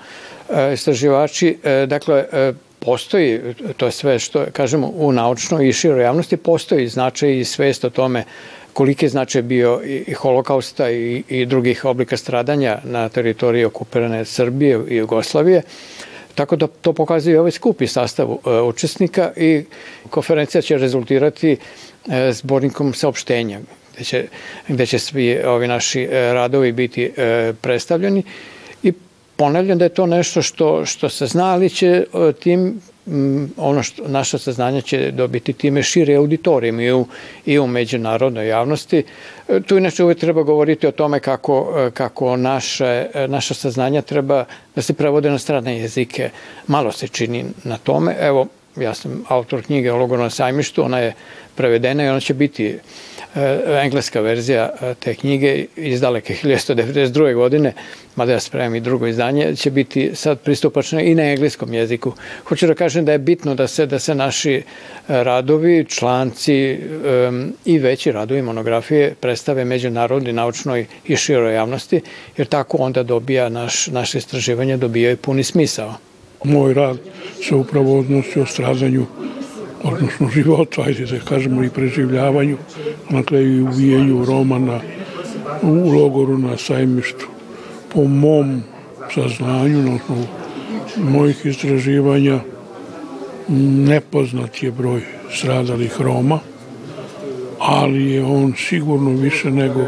e, 0.50 0.73
istraživači. 0.73 1.59
E, 1.64 1.87
dakle, 1.87 2.25
e, 2.32 2.52
postoji, 2.78 3.40
to 3.76 3.87
je 3.87 3.92
sve 3.92 4.18
što 4.18 4.44
kažemo 4.52 4.92
u 4.94 5.12
naučnoj 5.12 5.68
i 5.68 5.73
široj 5.73 6.02
javnosti, 6.02 6.37
postoji 6.37 6.88
značaj 6.88 7.38
i 7.38 7.44
svest 7.44 7.85
o 7.85 7.90
tome 7.90 8.25
koliki 8.73 9.04
je 9.04 9.09
značaj 9.11 9.42
bio 9.42 9.80
i 9.85 10.12
holokausta 10.12 10.90
i, 10.90 11.23
i 11.28 11.47
drugih 11.47 11.85
oblika 11.85 12.16
stradanja 12.16 12.78
na 12.85 13.09
teritoriji 13.09 13.64
okupirane 13.64 14.25
Srbije 14.25 14.80
i 14.88 14.97
Jugoslavije. 14.97 15.62
Tako 16.35 16.56
da 16.56 16.66
to 16.66 16.92
pokazuje 16.92 17.40
ovaj 17.40 17.50
skupi 17.50 17.87
sastav 17.87 18.37
učesnika 18.64 19.32
i 19.37 19.64
konferencija 20.11 20.62
će 20.62 20.78
rezultirati 20.78 21.56
zbornikom 22.30 22.94
saopštenja 22.94 23.61
gde 24.00 24.04
će, 24.04 24.25
gde 24.69 24.87
će 24.87 24.99
svi 24.99 25.38
ovi 25.45 25.69
naši 25.69 26.02
e, 26.02 26.33
radovi 26.33 26.73
biti 26.73 27.12
e, 27.16 27.52
predstavljeni 27.61 28.23
i 28.83 28.92
ponavljam 29.37 29.78
da 29.78 29.85
je 29.85 29.95
to 29.95 30.07
nešto 30.07 30.42
što, 30.42 30.87
što 30.87 31.09
se 31.09 31.26
zna, 31.26 31.52
ali 31.52 31.71
će 31.71 31.87
e, 31.87 32.33
tim 32.33 32.80
ono 33.57 33.83
što 33.83 34.09
naša 34.09 34.38
saznanja 34.38 34.80
će 34.80 35.11
dobiti 35.11 35.52
time 35.52 35.83
šire 35.83 36.14
auditorijem 36.14 36.80
i 36.80 36.92
u, 36.92 37.07
i 37.47 37.59
u 37.59 37.66
međunarodnoj 37.66 38.49
javnosti. 38.49 39.02
Tu 39.66 39.76
inače 39.76 40.04
uvek 40.04 40.19
treba 40.19 40.42
govoriti 40.42 40.87
o 40.87 40.92
tome 40.92 41.21
kako, 41.21 41.90
kako 41.95 42.37
naše, 42.37 43.07
naša 43.28 43.54
saznanja 43.54 44.02
treba 44.02 44.45
da 44.75 44.83
se 44.83 44.92
prevode 44.92 45.30
na 45.30 45.38
strane 45.38 45.78
jezike. 45.78 46.30
Malo 46.66 46.92
se 46.92 47.09
čini 47.09 47.45
na 47.64 47.78
tome. 47.78 48.16
Evo, 48.21 48.47
ja 48.76 48.95
sam 48.95 49.25
autor 49.28 49.62
knjige 49.62 49.92
o 49.92 49.97
Logornom 49.97 50.30
sajmištu, 50.30 50.85
ona 50.85 50.99
je 50.99 51.14
prevedena 51.57 52.04
i 52.04 52.09
ona 52.09 52.21
će 52.21 52.35
biti 52.35 52.75
E, 52.75 52.78
engleska 53.82 54.20
verzija 54.20 54.70
e, 54.80 54.94
te 54.94 55.14
knjige 55.14 55.66
iz 55.76 56.00
daleke 56.00 56.34
1192. 56.42 57.34
godine, 57.34 57.72
mada 58.16 58.32
ja 58.32 58.40
spremam 58.40 58.75
i 58.75 58.80
drugo 58.80 59.06
izdanje, 59.06 59.56
će 59.56 59.70
biti 59.70 60.10
sad 60.14 60.40
pristupačna 60.40 61.00
i 61.00 61.14
na 61.14 61.22
engleskom 61.22 61.75
jeziku. 61.75 62.12
Hoću 62.44 62.66
da 62.66 62.75
kažem 62.75 63.04
da 63.04 63.12
je 63.12 63.18
bitno 63.18 63.54
da 63.54 63.66
se 63.66 63.87
da 63.87 63.99
se 63.99 64.14
naši 64.14 64.54
e, 64.54 64.62
radovi, 65.08 65.84
članci 65.88 66.78
um, 67.28 67.52
i 67.64 67.78
veći 67.78 68.12
radovi 68.12 68.42
monografije 68.42 69.14
predstave 69.20 69.64
međunarodni, 69.64 70.32
naučnoj 70.32 70.87
i 71.06 71.16
široj 71.16 71.54
javnosti, 71.54 72.00
jer 72.37 72.46
tako 72.46 72.76
onda 72.76 73.02
dobija 73.02 73.49
naš, 73.49 73.87
naše 73.87 74.18
istraživanje 74.18 74.76
dobija 74.76 75.10
i 75.10 75.16
puni 75.16 75.44
smisao. 75.44 75.94
Moj 76.44 76.75
rad 76.75 76.99
se 77.49 77.54
upravo 77.54 77.99
odnosi 77.99 78.40
o 78.40 78.46
stradanju 78.46 79.06
odnosno 79.82 80.28
životu, 80.28 80.82
ajde 80.82 81.06
da 81.06 81.20
kažemo 81.20 81.64
i 81.64 81.70
preživljavanju, 81.70 82.56
dakle 83.10 83.44
i 83.44 83.60
uvijenju 83.60 84.25
Roma 84.25 84.58
na, 84.58 84.80
u 85.62 85.90
logoru 85.90 86.38
na 86.38 86.56
sajmištu. 86.56 87.26
Po 87.92 88.04
mom 88.04 88.62
saznanju, 89.14 89.78
odnosno 89.78 90.26
mojih 90.96 91.46
istraživanja, 91.46 92.40
nepoznat 93.88 94.62
je 94.62 94.70
broj 94.70 95.02
stradalih 95.32 96.00
Roma, 96.00 96.38
ali 97.58 98.10
je 98.10 98.25
on 98.25 98.54
sigurno 98.56 99.10
više 99.10 99.50
nego 99.50 99.80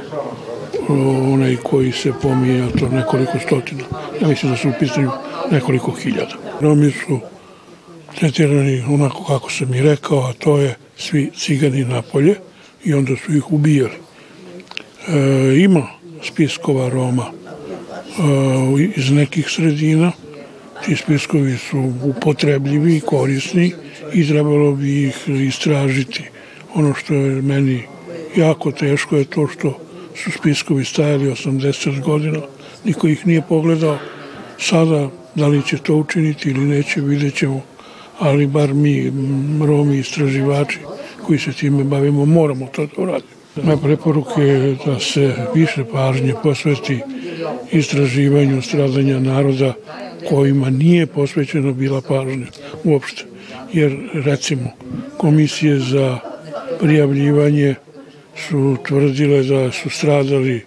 onaj 1.32 1.56
koji 1.56 1.92
se 1.92 2.12
pominje, 2.22 2.68
to 2.78 2.88
nekoliko 2.88 3.38
stotina. 3.46 3.84
Ja 4.20 4.28
mislim 4.28 4.52
da 4.52 4.58
su 4.58 4.68
u 4.68 4.72
nekoliko 5.50 5.90
hiljada. 5.90 6.34
Romi 6.60 6.90
su 6.90 7.20
tretirani 8.18 8.84
onako 8.88 9.24
kako 9.24 9.50
sam 9.50 9.74
i 9.74 9.82
rekao, 9.82 10.18
a 10.18 10.32
to 10.32 10.58
je 10.58 10.74
svi 10.96 11.30
cigani 11.36 11.84
napolje 11.84 12.34
i 12.84 12.94
onda 12.94 13.12
su 13.16 13.36
ih 13.36 13.52
ubijali. 13.52 13.94
E, 15.08 15.58
ima 15.58 15.86
spiskova 16.22 16.88
Roma 16.88 17.26
e, 17.26 18.92
iz 18.96 19.10
nekih 19.10 19.50
sredina, 19.50 20.12
ti 20.84 20.96
spiskovi 20.96 21.56
su 21.56 21.92
upotrebljivi 22.02 22.96
i 22.96 23.00
korisni 23.00 23.72
i 24.14 24.28
trebalo 24.28 24.72
bi 24.72 25.06
ih 25.06 25.28
istražiti. 25.28 26.24
Ono 26.74 26.94
što 26.94 27.14
je 27.14 27.42
meni 27.42 27.82
jako 28.36 28.72
teško 28.72 29.16
je 29.16 29.24
to 29.24 29.46
što 29.46 29.78
su 30.14 30.30
spiskovi 30.30 30.84
stajali 30.84 31.30
80 31.30 32.00
godina 32.00 32.38
niko 32.84 33.08
ih 33.08 33.26
nije 33.26 33.42
pogledao. 33.48 33.98
Sada, 34.58 35.08
da 35.34 35.46
li 35.46 35.62
će 35.66 35.78
to 35.78 35.94
učiniti 35.94 36.50
ili 36.50 36.60
neće, 36.60 37.00
vidjet 37.00 37.34
ćemo, 37.34 37.62
ali 38.18 38.46
bar 38.46 38.74
mi, 38.74 39.12
Romi, 39.66 39.98
istraživači 39.98 40.78
koji 41.26 41.38
se 41.38 41.52
time 41.52 41.84
bavimo, 41.84 42.24
moramo 42.24 42.68
to 42.72 42.86
da 42.86 43.02
uradimo. 43.02 43.32
Moja 43.62 43.76
preporuka 43.76 44.42
je 44.42 44.76
da 44.86 45.00
se 45.00 45.34
više 45.54 45.84
pažnje 45.92 46.34
posveti 46.42 47.00
istraživanju 47.72 48.62
stradanja 48.62 49.20
naroda 49.20 49.74
kojima 50.28 50.70
nije 50.70 51.06
posvećena 51.06 51.72
bila 51.72 52.00
pažnja 52.00 52.46
uopšte. 52.84 53.24
Jer, 53.72 53.98
recimo, 54.12 54.70
komisije 55.16 55.78
za 55.78 56.18
prijavljivanje 56.80 57.74
su 58.48 58.76
tvrdile 58.88 59.42
da 59.42 59.72
su 59.72 59.90
stradali 59.90 60.64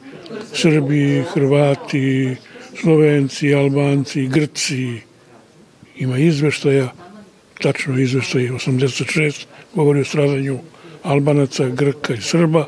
Srbi, 0.53 1.23
Hrvati, 1.33 2.35
Slovenci, 2.81 3.53
Albanci, 3.53 4.27
Grci. 4.27 4.99
Ima 5.97 6.17
izveštaja, 6.17 6.91
tačno 7.61 7.99
izveštaj 7.99 8.49
86, 8.49 9.45
govori 9.75 10.01
o 10.01 10.05
stradanju 10.05 10.59
Albanaca, 11.03 11.69
Grka 11.69 12.13
i 12.13 12.21
Srba 12.21 12.65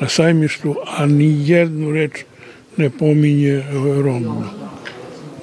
na 0.00 0.08
sajmištu, 0.08 0.76
a 0.96 1.06
ni 1.06 1.48
jednu 1.48 1.92
reč 1.92 2.24
ne 2.76 2.90
pominje 2.90 3.62
Roma. 4.04 4.50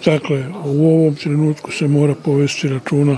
Dakle, 0.06 0.46
u 0.66 0.86
ovom 0.86 1.16
trenutku 1.16 1.72
se 1.72 1.88
mora 1.88 2.16
povesti 2.16 2.68
računa 2.68 3.18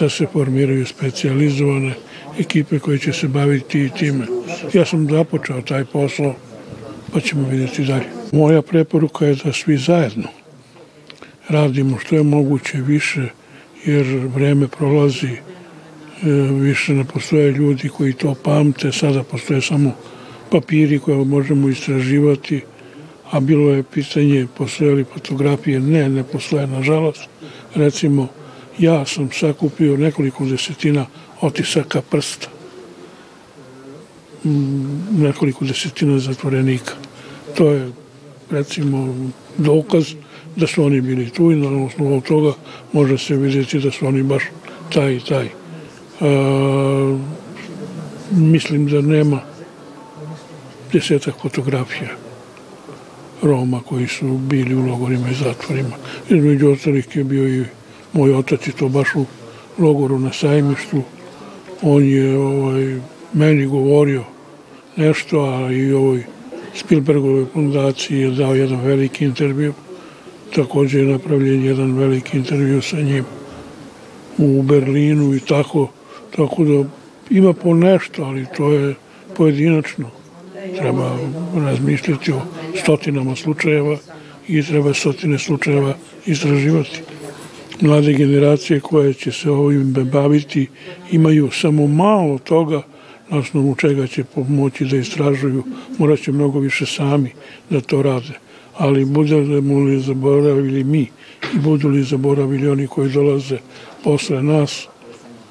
da 0.00 0.08
se 0.08 0.26
formiraju 0.32 0.86
specializovane 0.86 1.94
ekipe 2.38 2.78
koje 2.78 2.98
će 2.98 3.12
se 3.12 3.28
baviti 3.28 3.80
i 3.80 3.90
time. 3.90 4.26
Ja 4.72 4.84
sam 4.84 5.08
započeo 5.10 5.62
taj 5.62 5.84
posao, 5.84 6.34
pa 7.12 7.20
ćemo 7.20 7.48
vidjeti 7.48 7.84
dalje. 7.84 8.06
Moja 8.32 8.62
preporuka 8.62 9.26
je 9.26 9.34
da 9.44 9.52
svi 9.52 9.76
zajedno 9.76 10.28
radimo 11.48 11.98
što 11.98 12.16
je 12.16 12.22
moguće 12.22 12.78
više, 12.78 13.28
jer 13.84 14.06
vreme 14.34 14.68
prolazi, 14.68 15.28
e, 15.28 15.40
više 16.60 16.94
ne 16.94 17.04
postoje 17.04 17.52
ljudi 17.52 17.88
koji 17.88 18.12
to 18.12 18.34
pamte, 18.34 18.92
sada 18.92 19.22
postoje 19.22 19.60
samo 19.60 19.92
papiri 20.50 20.98
koje 20.98 21.24
možemo 21.24 21.68
istraživati, 21.68 22.60
a 23.30 23.40
bilo 23.40 23.70
je 23.70 23.82
pitanje 23.82 24.46
postoje 24.56 24.94
li 24.94 25.04
fotografije, 25.04 25.80
ne, 25.80 26.08
ne 26.08 26.24
postoje, 26.24 26.66
nažalost. 26.66 27.28
Recimo, 27.74 28.28
ja 28.78 29.06
sam 29.06 29.28
sakupio 29.32 29.96
nekoliko 29.96 30.44
desetina 30.44 31.06
otisaka 31.40 32.02
prsta, 32.02 32.48
mm, 34.44 35.22
nekoliko 35.22 35.64
desetina 35.64 36.18
zatvorenika. 36.18 36.92
To 37.56 37.70
je, 37.72 37.90
recimo, 38.50 39.14
dokaz 39.58 40.14
da 40.56 40.66
su 40.66 40.84
oni 40.84 41.00
bili 41.00 41.30
tu 41.30 41.52
i 41.52 41.56
na 41.56 41.84
osnovu 41.84 42.20
toga 42.20 42.52
može 42.92 43.18
se 43.18 43.36
vidjeti 43.36 43.78
da 43.78 43.90
su 43.90 44.06
oni 44.06 44.22
baš 44.22 44.42
taj 44.92 45.14
i 45.14 45.20
taj. 45.20 45.46
E, 45.46 45.50
mislim 48.30 48.86
da 48.86 49.00
nema 49.00 49.40
desetak 50.92 51.34
fotografija 51.42 52.10
Roma 53.42 53.80
koji 53.80 54.08
su 54.08 54.26
bili 54.26 54.74
u 54.74 54.86
logorima 54.86 55.30
i 55.30 55.34
zatvorima. 55.34 55.96
Između 56.28 56.70
ostalih 56.70 57.16
je 57.16 57.24
bio 57.24 57.48
i 57.48 57.64
moj 58.12 58.34
otac 58.34 58.66
i 58.66 58.72
to 58.72 58.88
baš 58.88 59.14
u 59.14 59.24
logoru 59.78 60.18
na 60.18 60.32
sajmištu. 60.32 61.02
On 61.82 62.04
je 62.04 62.38
ovaj, 62.38 63.00
meni 63.32 63.66
govorio 63.66 64.24
nešto, 64.96 65.40
a 65.40 65.72
i 65.72 65.92
ovoj 65.92 66.24
Spielbergove 66.74 67.46
fundaciji 67.52 68.20
je 68.20 68.30
dao 68.30 68.54
jedan 68.54 68.80
veliki 68.80 69.24
intervju. 69.24 69.74
Takođe 70.58 70.98
je 70.98 71.06
napravljen 71.06 71.64
jedan 71.64 71.92
veliki 71.98 72.36
intervju 72.36 72.82
sa 72.82 72.96
njim 73.00 73.24
u 74.38 74.62
Berlinu 74.62 75.34
i 75.34 75.40
tako, 75.40 75.88
tako 76.36 76.64
da 76.64 76.84
ima 77.30 77.52
po 77.52 77.74
nešto, 77.74 78.22
ali 78.22 78.46
to 78.56 78.72
je 78.72 78.94
pojedinačno. 79.36 80.10
Treba 80.78 81.18
razmišljati 81.54 82.32
o 82.32 82.40
stotinama 82.82 83.36
slučajeva 83.36 83.96
i 84.48 84.62
treba 84.62 84.94
stotine 84.94 85.38
slučajeva 85.38 85.94
istraživati. 86.26 87.02
Mlade 87.80 88.12
generacije 88.12 88.80
koje 88.80 89.14
će 89.14 89.32
se 89.32 89.50
ovim 89.50 89.92
baviti 90.12 90.66
imaju 91.10 91.50
samo 91.50 91.86
malo 91.86 92.38
toga 92.38 92.82
na 93.30 93.38
osnovu 93.38 93.74
čega 93.74 94.06
će 94.06 94.24
pomoći 94.24 94.84
da 94.84 94.96
istražuju, 94.96 95.64
morat 95.98 96.20
će 96.20 96.32
mnogo 96.32 96.58
više 96.58 96.86
sami 96.86 97.30
da 97.70 97.80
to 97.80 98.02
rade. 98.02 98.47
Ali 98.78 99.04
budemo 99.04 99.78
li 99.78 100.00
zaboravili 100.00 100.84
mi 100.84 101.10
i 101.54 101.58
budu 101.58 101.88
li 101.88 102.02
zaboravili 102.02 102.68
oni 102.68 102.86
koji 102.86 103.12
dolaze 103.12 103.58
posle 104.04 104.42
nas, 104.42 104.86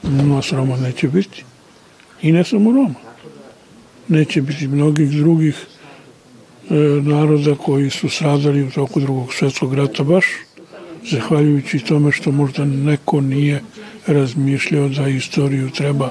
nas 0.03 0.51
Roma 0.51 0.77
neće 0.77 1.07
biti. 1.07 1.43
I 2.21 2.31
ne 2.31 2.43
samo 2.43 2.71
Roma 2.71 3.07
neće 4.07 4.41
biti 4.41 4.67
mnogih 4.67 5.11
drugih 5.11 5.65
e, 6.69 6.73
naroda 7.03 7.55
koji 7.55 7.89
su 7.89 8.09
stradali 8.09 8.63
u 8.63 8.71
toku 8.71 8.99
drugog 8.99 9.33
svetskog 9.33 9.73
rata 9.73 10.03
baš 10.03 10.25
zahvaljujući 11.11 11.79
tome 11.79 12.11
što 12.11 12.31
možda 12.31 12.65
neko 12.65 13.21
nije 13.21 13.61
razmišljao 14.07 14.89
da 14.89 15.07
istoriju 15.07 15.69
treba 15.69 16.09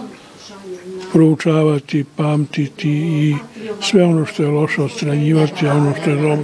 proučavati, 1.17 2.05
pamtiti 2.17 2.91
i 2.91 3.35
sve 3.81 4.05
ono 4.05 4.27
što 4.27 4.43
je 4.43 4.49
loše 4.49 4.83
odstranjivati, 4.83 5.69
a 5.69 5.73
ono 5.73 5.95
što 6.01 6.11
je 6.11 6.17
dobro 6.17 6.39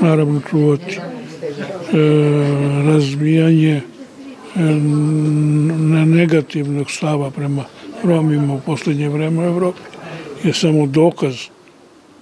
naravno 0.00 0.40
čuvati. 0.50 0.96
E, 0.96 1.00
razvijanje 2.86 3.76
e, 3.76 3.82
na 5.78 6.04
negativnog 6.04 6.90
stava 6.90 7.30
prema 7.30 7.64
Romima 8.04 8.54
u 8.54 8.60
poslednje 8.60 9.08
vreme 9.08 9.42
u 9.42 9.46
Evropi 9.46 9.80
je 10.44 10.54
samo 10.54 10.86
dokaz 10.86 11.34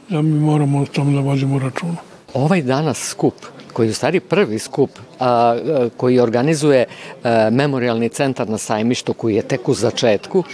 da 0.08 0.22
mi 0.22 0.40
moramo 0.40 0.82
o 0.82 0.86
tom 0.86 1.14
da 1.14 1.20
vodimo 1.20 1.58
računa. 1.58 1.96
Ovaj 2.34 2.62
danas 2.62 3.08
skup 3.08 3.34
koji 3.72 3.86
je 3.86 3.90
u 3.90 3.94
stvari 3.94 4.20
prvi 4.20 4.58
skup 4.58 4.90
a, 5.20 5.56
koji 5.96 6.20
organizuje 6.20 6.84
a, 7.24 7.48
memorialni 7.52 8.08
centar 8.08 8.48
na 8.48 8.58
sajmištu 8.58 9.14
koji 9.14 9.34
je 9.34 9.42
tek 9.42 9.68
u 9.68 9.74
začetku, 9.74 10.44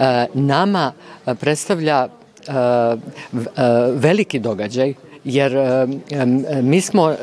a, 0.00 0.26
nama 0.34 0.92
predstavlja 1.40 2.08
a, 2.48 2.96
a, 3.56 3.90
veliki 3.94 4.38
događaj 4.38 4.94
jer 5.24 5.52
mi 6.62 6.80
smo 6.80 7.14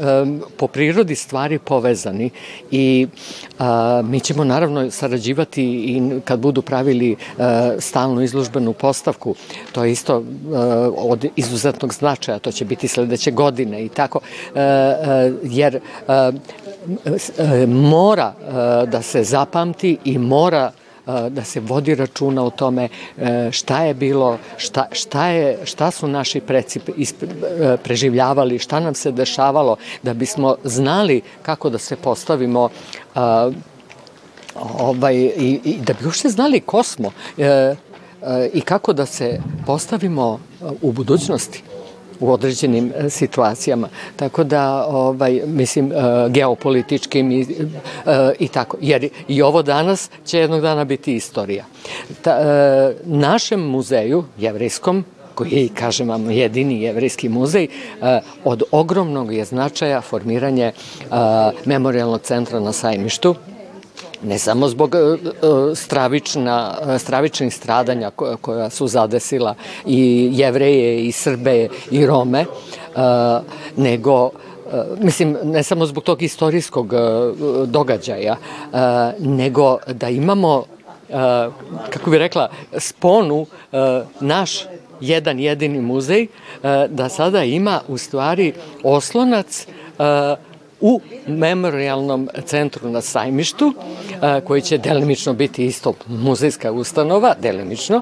po 0.58 0.68
prirodi 0.68 1.16
stvari 1.16 1.60
povezani 1.60 2.30
i 2.72 3.08
mi 4.04 4.20
ćemo 4.20 4.44
naravno 4.44 4.92
sarađivati 4.92 5.64
i 5.64 6.20
kad 6.26 6.40
budu 6.40 6.62
pravili 6.62 7.16
stalnu 7.80 8.22
izlužbenu 8.22 8.74
postavku, 8.74 9.36
to 9.72 9.86
je 9.86 9.92
isto 9.92 10.24
od 10.98 11.26
izuzetnog 11.36 11.94
značaja, 11.94 12.40
to 12.40 12.52
će 12.52 12.66
biti 12.66 12.88
sledeće 12.88 13.32
godine 13.32 13.86
i 13.86 13.90
tako, 13.90 14.20
jer 15.44 15.80
mora 17.68 18.34
da 18.88 19.02
se 19.02 19.24
zapamti 19.24 19.98
i 20.06 20.18
mora 20.18 20.72
da 21.30 21.44
se 21.44 21.60
vodi 21.60 21.96
računa 21.96 22.44
o 22.44 22.50
tome 22.50 22.90
e, 23.18 23.50
šta 23.52 23.84
je 23.84 23.94
bilo, 23.94 24.38
šta, 24.58 24.88
šta, 24.92 25.28
je, 25.28 25.58
šta 25.64 25.92
su 25.92 26.08
naši 26.08 26.42
preci 26.42 26.80
e, 26.80 27.78
preživljavali, 27.84 28.60
šta 28.60 28.80
nam 28.80 28.96
se 28.96 29.12
dešavalo, 29.12 29.76
da 30.04 30.14
bismo 30.14 30.56
znali 30.64 31.22
kako 31.42 31.70
da 31.70 31.78
se 31.78 31.96
postavimo 31.96 32.70
ovaj, 34.80 35.16
i, 35.16 35.60
i 35.64 35.78
da 35.82 35.94
bi 35.94 36.06
uopšte 36.06 36.30
znali 36.30 36.60
ko 36.60 36.84
smo 36.84 37.12
e, 37.38 37.76
i 38.54 38.62
kako 38.62 38.94
da 38.94 39.06
se 39.06 39.40
postavimo 39.66 40.40
u 40.82 40.92
budućnosti 40.92 41.64
u 42.20 42.32
određenim 42.32 42.92
e, 42.96 43.10
situacijama. 43.10 43.90
Tako 44.16 44.44
da, 44.44 44.86
ovaj, 44.86 45.42
mislim, 45.46 45.92
e, 45.92 45.96
geopolitičkim 46.30 47.32
i, 47.32 47.42
e, 47.42 47.46
i 48.40 48.48
tako. 48.48 48.78
Jer 48.82 49.10
i 49.28 49.42
ovo 49.42 49.62
danas 49.62 50.10
će 50.26 50.40
jednog 50.40 50.62
dana 50.62 50.84
biti 50.84 51.16
istorija. 51.16 51.66
Ta, 52.22 52.38
našem 53.04 53.60
muzeju, 53.60 54.24
jevrijskom, 54.38 55.06
koji 55.36 55.52
je, 55.52 55.70
kažem 55.74 56.10
vam, 56.10 56.32
jedini 56.32 56.82
jevrijski 56.82 57.30
muzej, 57.30 57.68
od 58.44 58.64
ogromnog 58.72 59.34
je 59.34 59.46
značaja 59.46 60.02
formiranje 60.02 60.72
memorialnog 61.66 62.22
centra 62.22 62.60
na 62.60 62.72
sajmištu, 62.72 63.36
ne 64.24 64.40
samo 64.40 64.68
zbog 64.68 64.96
e, 64.96 64.98
e, 65.00 65.76
stravična, 65.76 66.78
e, 66.96 67.00
stravičnih 67.00 67.56
stradanja 67.56 68.12
koja, 68.42 68.70
su 68.70 68.88
zadesila 68.88 69.56
i 69.86 70.30
jevreje 70.34 71.06
i 71.06 71.12
Srbe 71.12 71.68
i 71.92 72.06
Rome, 72.06 72.46
nego 73.76 74.30
mislim, 75.00 75.38
ne 75.44 75.64
samo 75.64 75.86
zbog 75.86 76.04
tog 76.04 76.22
istorijskog 76.22 76.94
događaja, 77.66 78.36
nego 79.20 79.78
da 79.88 80.10
imamo, 80.10 80.64
kako 81.90 82.10
bi 82.10 82.18
rekla, 82.18 82.50
sponu 82.78 83.46
naš 84.20 84.66
jedan 85.02 85.40
jedini 85.40 85.82
muzej, 85.82 86.28
da 86.90 87.10
sada 87.10 87.44
ima 87.44 87.82
u 87.88 87.98
stvari 87.98 88.54
oslonac 88.84 89.68
u 90.82 91.02
memorialnom 91.28 92.30
centru 92.46 92.90
na 92.90 93.02
sajmištu, 93.02 93.74
koji 94.44 94.62
će 94.62 94.78
delimično 94.78 95.34
biti 95.34 95.66
isto 95.66 95.94
muzejska 96.08 96.72
ustanova, 96.72 97.36
delimično, 97.42 98.02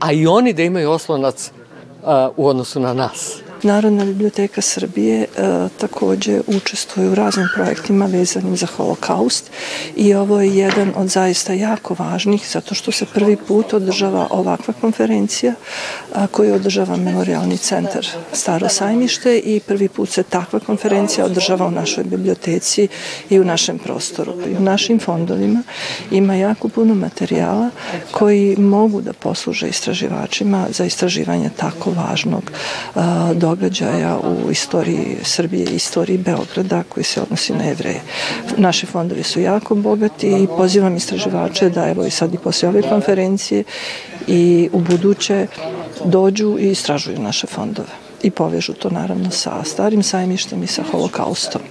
a 0.00 0.12
i 0.12 0.26
oni 0.26 0.52
da 0.52 0.62
imaju 0.62 0.90
oslonac 0.90 1.50
u 2.36 2.46
odnosu 2.46 2.80
na 2.80 2.94
nas. 2.94 3.41
Narodna 3.62 4.04
biblioteka 4.04 4.60
Srbije 4.60 5.20
e, 5.20 5.26
takođe 5.78 6.40
učestvuje 6.46 7.08
u 7.08 7.14
raznim 7.14 7.48
projektima 7.54 8.06
vezanim 8.06 8.56
za 8.56 8.66
holokaust 8.66 9.50
i 9.96 10.14
ovo 10.14 10.40
je 10.40 10.56
jedan 10.56 10.92
od 10.96 11.08
zaista 11.08 11.52
jako 11.52 11.96
važnih 11.98 12.48
zato 12.52 12.74
što 12.74 12.92
se 12.92 13.06
prvi 13.06 13.36
put 13.36 13.72
održava 13.72 14.26
ovakva 14.30 14.74
konferencija 14.80 15.54
koju 16.30 16.54
održava 16.54 16.96
Memorialni 16.96 17.58
centar 17.58 18.06
Staro 18.32 18.68
sajmište 18.68 19.38
i 19.38 19.60
prvi 19.60 19.88
put 19.88 20.08
se 20.08 20.22
takva 20.22 20.60
konferencija 20.60 21.26
održava 21.26 21.66
u 21.66 21.70
našoj 21.70 22.04
biblioteci 22.04 22.88
i 23.30 23.40
u 23.40 23.44
našem 23.44 23.78
prostoru. 23.78 24.32
I 24.50 24.56
u 24.56 24.60
našim 24.60 25.00
fondovima 25.00 25.62
ima 26.10 26.34
jako 26.34 26.68
puno 26.68 26.94
materijala 26.94 27.70
koji 28.10 28.56
mogu 28.56 29.00
da 29.00 29.12
posluže 29.12 29.68
istraživačima 29.68 30.66
za 30.70 30.84
istraživanje 30.84 31.50
tako 31.56 31.90
važnog 31.90 32.50
a, 32.94 33.34
događaja 33.54 34.18
u 34.18 34.50
istoriji 34.50 35.16
Srbije 35.22 35.66
i 35.70 35.76
istoriji 35.76 36.18
Beograda 36.18 36.82
koji 36.88 37.04
se 37.04 37.22
odnosi 37.22 37.52
na 37.52 37.64
jevreje. 37.64 38.00
Naši 38.56 38.86
fondovi 38.86 39.22
su 39.22 39.40
jako 39.40 39.74
bogati 39.74 40.26
i 40.26 40.46
pozivam 40.56 40.96
istraživače 40.96 41.70
da 41.70 41.88
evo 41.88 42.04
i 42.04 42.10
sad 42.10 42.34
i 42.34 42.38
posle 42.38 42.68
ove 42.68 42.82
konferencije 42.82 43.64
i 44.26 44.68
u 44.72 44.80
buduće 44.80 45.46
dođu 46.04 46.56
i 46.58 46.70
istražuju 46.70 47.18
naše 47.18 47.46
fondove 47.46 47.94
i 48.22 48.30
povežu 48.30 48.72
to 48.72 48.90
naravno 48.90 49.30
sa 49.30 49.64
starim 49.64 50.02
sajmištem 50.02 50.62
i 50.62 50.66
sa 50.66 50.82
holokaustom 50.90 51.62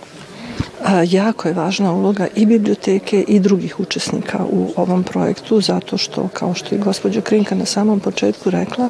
jako 1.06 1.48
je 1.48 1.54
važna 1.54 1.94
uloga 1.94 2.28
i 2.36 2.46
biblioteke 2.46 3.26
i 3.28 3.40
drugih 3.40 3.80
učesnika 3.80 4.40
u 4.52 4.74
ovom 4.76 5.04
projektu 5.04 5.62
zato 5.62 5.98
što, 5.98 6.28
kao 6.34 6.54
što 6.54 6.76
je 6.76 6.80
gospođa 6.80 7.22
Krinka 7.22 7.56
na 7.56 7.66
samom 7.66 8.00
početku 8.00 8.50
rekla, 8.50 8.90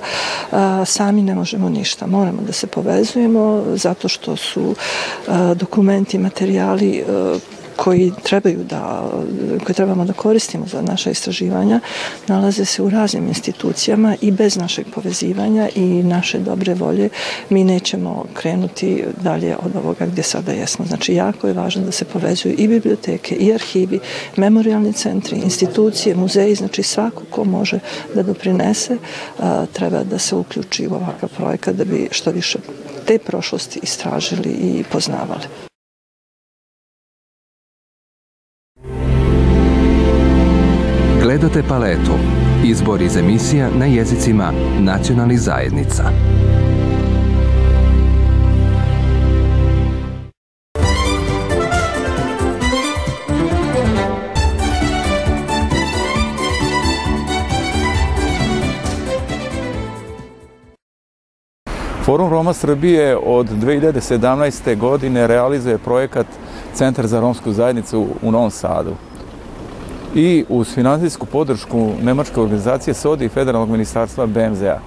sami 0.86 1.22
ne 1.22 1.36
možemo 1.36 1.70
ništa. 1.70 2.08
Moramo 2.08 2.42
da 2.42 2.54
se 2.54 2.68
povezujemo 2.68 3.64
zato 3.76 4.08
što 4.08 4.36
su 4.36 4.76
dokumenti, 5.56 6.18
materijali 6.18 7.04
koji 7.84 8.12
trebaju 8.24 8.60
da, 8.70 9.12
koje 9.63 9.74
trebamo 9.74 10.06
da 10.06 10.13
koristimo 10.13 10.65
za 10.67 10.82
naše 10.82 11.12
istraživanja, 11.12 11.80
nalaze 12.28 12.65
se 12.65 12.82
u 12.84 12.89
raznim 12.89 13.28
institucijama 13.28 14.15
i 14.22 14.32
bez 14.32 14.58
našeg 14.58 14.86
povezivanja 14.94 15.70
i 15.76 16.04
naše 16.04 16.39
dobre 16.39 16.74
volje 16.74 17.10
mi 17.50 17.63
nećemo 17.63 18.26
krenuti 18.34 19.04
dalje 19.22 19.56
od 19.56 19.76
ovoga 19.76 20.06
gde 20.06 20.24
sada 20.24 20.52
jesmo. 20.52 20.86
Znači, 20.86 21.13
jako 21.13 21.48
je 21.48 21.54
važno 21.54 21.84
da 21.84 21.91
se 21.91 22.06
povezuju 22.06 22.56
i 22.58 22.67
biblioteke, 22.67 23.36
i 23.36 23.54
arhivi, 23.54 24.00
memorialni 24.36 24.94
centri, 24.94 25.38
institucije, 25.38 26.15
muzeji, 26.15 26.56
znači 26.56 26.84
svako 26.84 27.24
ko 27.30 27.44
može 27.44 27.80
da 28.15 28.24
doprinese, 28.24 28.98
treba 29.74 30.04
da 30.04 30.20
se 30.20 30.36
uključi 30.36 30.88
u 30.88 30.94
ovakav 30.94 31.30
projekat 31.38 31.76
da 31.76 31.86
bi 31.86 32.08
što 32.12 32.32
više 32.32 32.60
te 33.06 33.17
prošlosti 33.17 33.80
istražili 33.84 34.50
i 34.50 34.84
poznavali. 34.91 35.71
Gledate 41.42 41.68
paletu. 41.68 42.12
Izbor 42.64 43.02
iz 43.02 43.18
emisija 43.18 43.70
na 43.78 43.86
jezicima 43.86 44.52
nacionalnih 44.80 45.40
zajednica. 45.40 46.04
Forum 62.06 62.30
Roma 62.30 62.54
Srbije 62.54 63.18
od 63.18 63.50
2017. 63.50 64.78
godine 64.78 65.28
realizuje 65.28 65.78
projekat 65.78 66.28
Centar 66.74 67.08
za 67.08 67.20
romsku 67.20 67.52
zajednicu 67.52 68.08
u 68.22 68.32
Novom 68.32 68.52
Sadu 68.52 68.96
i 70.15 70.45
uz 70.50 70.74
finansijsku 70.74 71.26
podršku 71.26 71.91
Nemačke 72.02 72.41
organizacije 72.41 72.93
SODI 72.93 73.26
i 73.26 73.30
Federalnog 73.30 73.69
ministarstva 73.69 74.26
BMZ-a. 74.26 74.80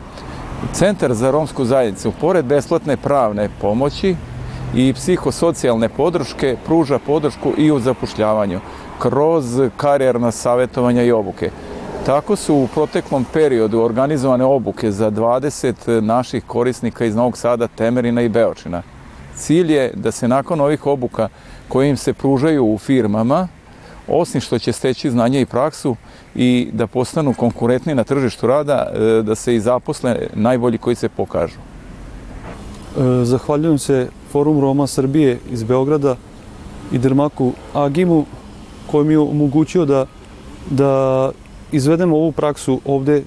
Centar 0.72 1.14
za 1.14 1.30
romsku 1.30 1.64
zajednicu, 1.64 2.12
pored 2.20 2.44
besplatne 2.44 2.96
pravne 2.96 3.48
pomoći 3.60 4.16
i 4.74 4.92
psihosocijalne 4.92 5.88
podrške, 5.88 6.56
pruža 6.66 6.98
podršku 6.98 7.52
i 7.58 7.70
u 7.72 7.80
zapošljavanju 7.80 8.60
kroz 8.98 9.60
karijerna 9.76 10.30
savjetovanja 10.30 11.02
i 11.02 11.12
obuke. 11.12 11.50
Tako 12.06 12.36
su 12.36 12.54
u 12.54 12.68
proteklom 12.74 13.26
periodu 13.32 13.80
organizovane 13.80 14.44
obuke 14.44 14.90
za 14.92 15.10
20 15.10 16.00
naših 16.00 16.44
korisnika 16.46 17.04
iz 17.04 17.16
Novog 17.16 17.36
Sada, 17.38 17.68
Temerina 17.68 18.22
i 18.22 18.28
Beočina. 18.28 18.82
Cilj 19.36 19.72
je 19.72 19.90
da 19.94 20.12
se 20.12 20.28
nakon 20.28 20.60
ovih 20.60 20.86
obuka 20.86 21.28
koje 21.68 21.88
im 21.88 21.96
se 21.96 22.12
pružaju 22.12 22.64
u 22.64 22.78
firmama, 22.78 23.48
osim 24.08 24.40
što 24.40 24.58
će 24.58 24.72
steći 24.72 25.10
znanje 25.10 25.40
i 25.40 25.46
praksu 25.46 25.96
i 26.34 26.68
da 26.72 26.86
postanu 26.86 27.34
konkurentni 27.34 27.94
na 27.94 28.04
tržištu 28.04 28.46
rada, 28.46 28.86
e, 28.94 29.22
da 29.22 29.34
se 29.34 29.54
i 29.54 29.60
zaposle 29.60 30.16
najbolji 30.34 30.78
koji 30.78 30.96
se 30.96 31.08
pokažu. 31.08 31.58
E, 31.58 33.24
zahvaljujem 33.24 33.78
se 33.78 34.08
Forum 34.32 34.60
Roma 34.60 34.86
Srbije 34.86 35.38
iz 35.50 35.62
Beograda 35.62 36.16
i 36.92 36.98
Dermaku 36.98 37.52
Agimu 37.74 38.24
koji 38.86 39.06
mi 39.06 39.14
je 39.14 39.18
omogućio 39.18 39.84
da, 39.84 40.06
da 40.70 41.30
izvedemo 41.72 42.16
ovu 42.16 42.32
praksu 42.32 42.80
ovde 42.84 43.22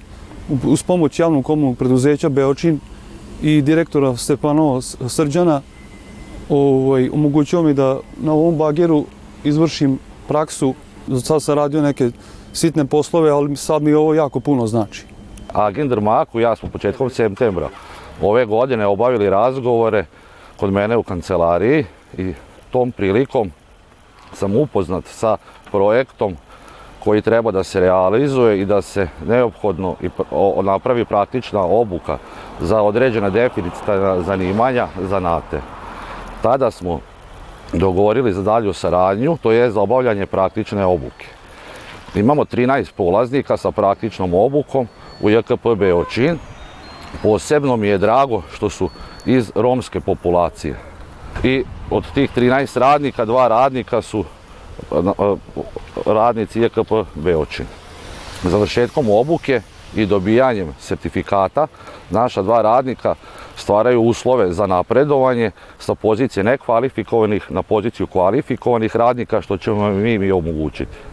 uz 0.64 0.82
pomoć 0.82 1.18
javnog 1.18 1.44
komunalnog 1.44 1.78
preduzeća 1.78 2.28
Beočin 2.28 2.80
i 3.42 3.62
direktora 3.62 4.16
Stepanova 4.16 4.80
Srđana 5.08 5.60
ovaj, 6.48 7.08
omogućio 7.12 7.62
mi 7.62 7.74
da 7.74 8.00
na 8.20 8.32
ovom 8.32 8.56
bageru 8.56 9.04
izvršim 9.44 9.98
praksu, 10.28 10.74
sad 11.22 11.42
sam 11.42 11.54
radio 11.54 11.82
neke 11.82 12.10
sitne 12.52 12.84
poslove, 12.84 13.30
ali 13.30 13.56
sad 13.56 13.82
mi 13.82 13.94
ovo 13.94 14.14
jako 14.14 14.40
puno 14.40 14.66
znači. 14.66 15.04
Agender 15.52 16.00
Maku 16.00 16.40
ja 16.40 16.56
smo 16.56 16.68
početkom 16.68 17.10
septembra 17.10 17.68
ove 18.22 18.44
godine 18.44 18.86
obavili 18.86 19.30
razgovore 19.30 20.04
kod 20.56 20.72
mene 20.72 20.96
u 20.96 21.02
kancelariji 21.02 21.84
i 22.18 22.34
tom 22.70 22.92
prilikom 22.92 23.50
sam 24.32 24.56
upoznat 24.56 25.04
sa 25.06 25.36
projektom 25.70 26.36
koji 27.04 27.22
treba 27.22 27.50
da 27.50 27.64
se 27.64 27.80
realizuje 27.80 28.60
i 28.60 28.64
da 28.64 28.82
se 28.82 29.08
neophodno 29.26 29.96
napravi 30.62 31.04
praktična 31.04 31.60
obuka 31.60 32.18
za 32.60 32.82
određena 32.82 33.30
deficitarna 33.30 34.22
zanimanja 34.22 34.88
zanate. 35.00 35.60
Tada 36.42 36.70
smo 36.70 37.00
dogovorili 37.72 38.32
za 38.32 38.42
dalju 38.42 38.72
saradnju, 38.72 39.36
to 39.42 39.52
je 39.52 39.70
za 39.70 39.80
obavljanje 39.80 40.26
praktične 40.26 40.84
obuke. 40.84 41.26
Imamo 42.14 42.44
13 42.44 42.92
polaznika 42.92 43.56
sa 43.56 43.70
praktičnom 43.70 44.34
obukom 44.34 44.88
u 45.20 45.30
JKP 45.30 45.66
Beočin. 45.76 46.38
Posebno 47.22 47.76
mi 47.76 47.88
je 47.88 47.98
drago 47.98 48.42
što 48.52 48.70
su 48.70 48.90
iz 49.26 49.52
romske 49.54 50.00
populacije. 50.00 50.76
I 51.44 51.64
od 51.90 52.04
tih 52.14 52.30
13 52.36 52.78
radnika, 52.78 53.24
dva 53.24 53.48
radnika 53.48 54.02
su 54.02 54.24
radnici 56.06 56.60
JKP 56.60 56.92
Beočin. 57.14 57.66
Završetkom 58.42 59.10
obuke 59.10 59.60
i 59.96 60.06
dobijanjem 60.06 60.74
sertifikata 60.78 61.66
naša 62.10 62.42
dva 62.42 62.62
radnika 62.62 63.14
stvaraju 63.56 64.02
uslove 64.02 64.52
za 64.52 64.66
napredovanje 64.66 65.50
sa 65.78 65.94
pozicije 65.94 66.44
nekvalifikovanih 66.44 67.46
na 67.50 67.62
poziciju 67.62 68.06
kvalifikovanih 68.06 68.96
radnika, 68.96 69.42
što 69.42 69.56
ćemo 69.56 69.90
mi, 69.90 70.32
omogućiti. 70.32 71.07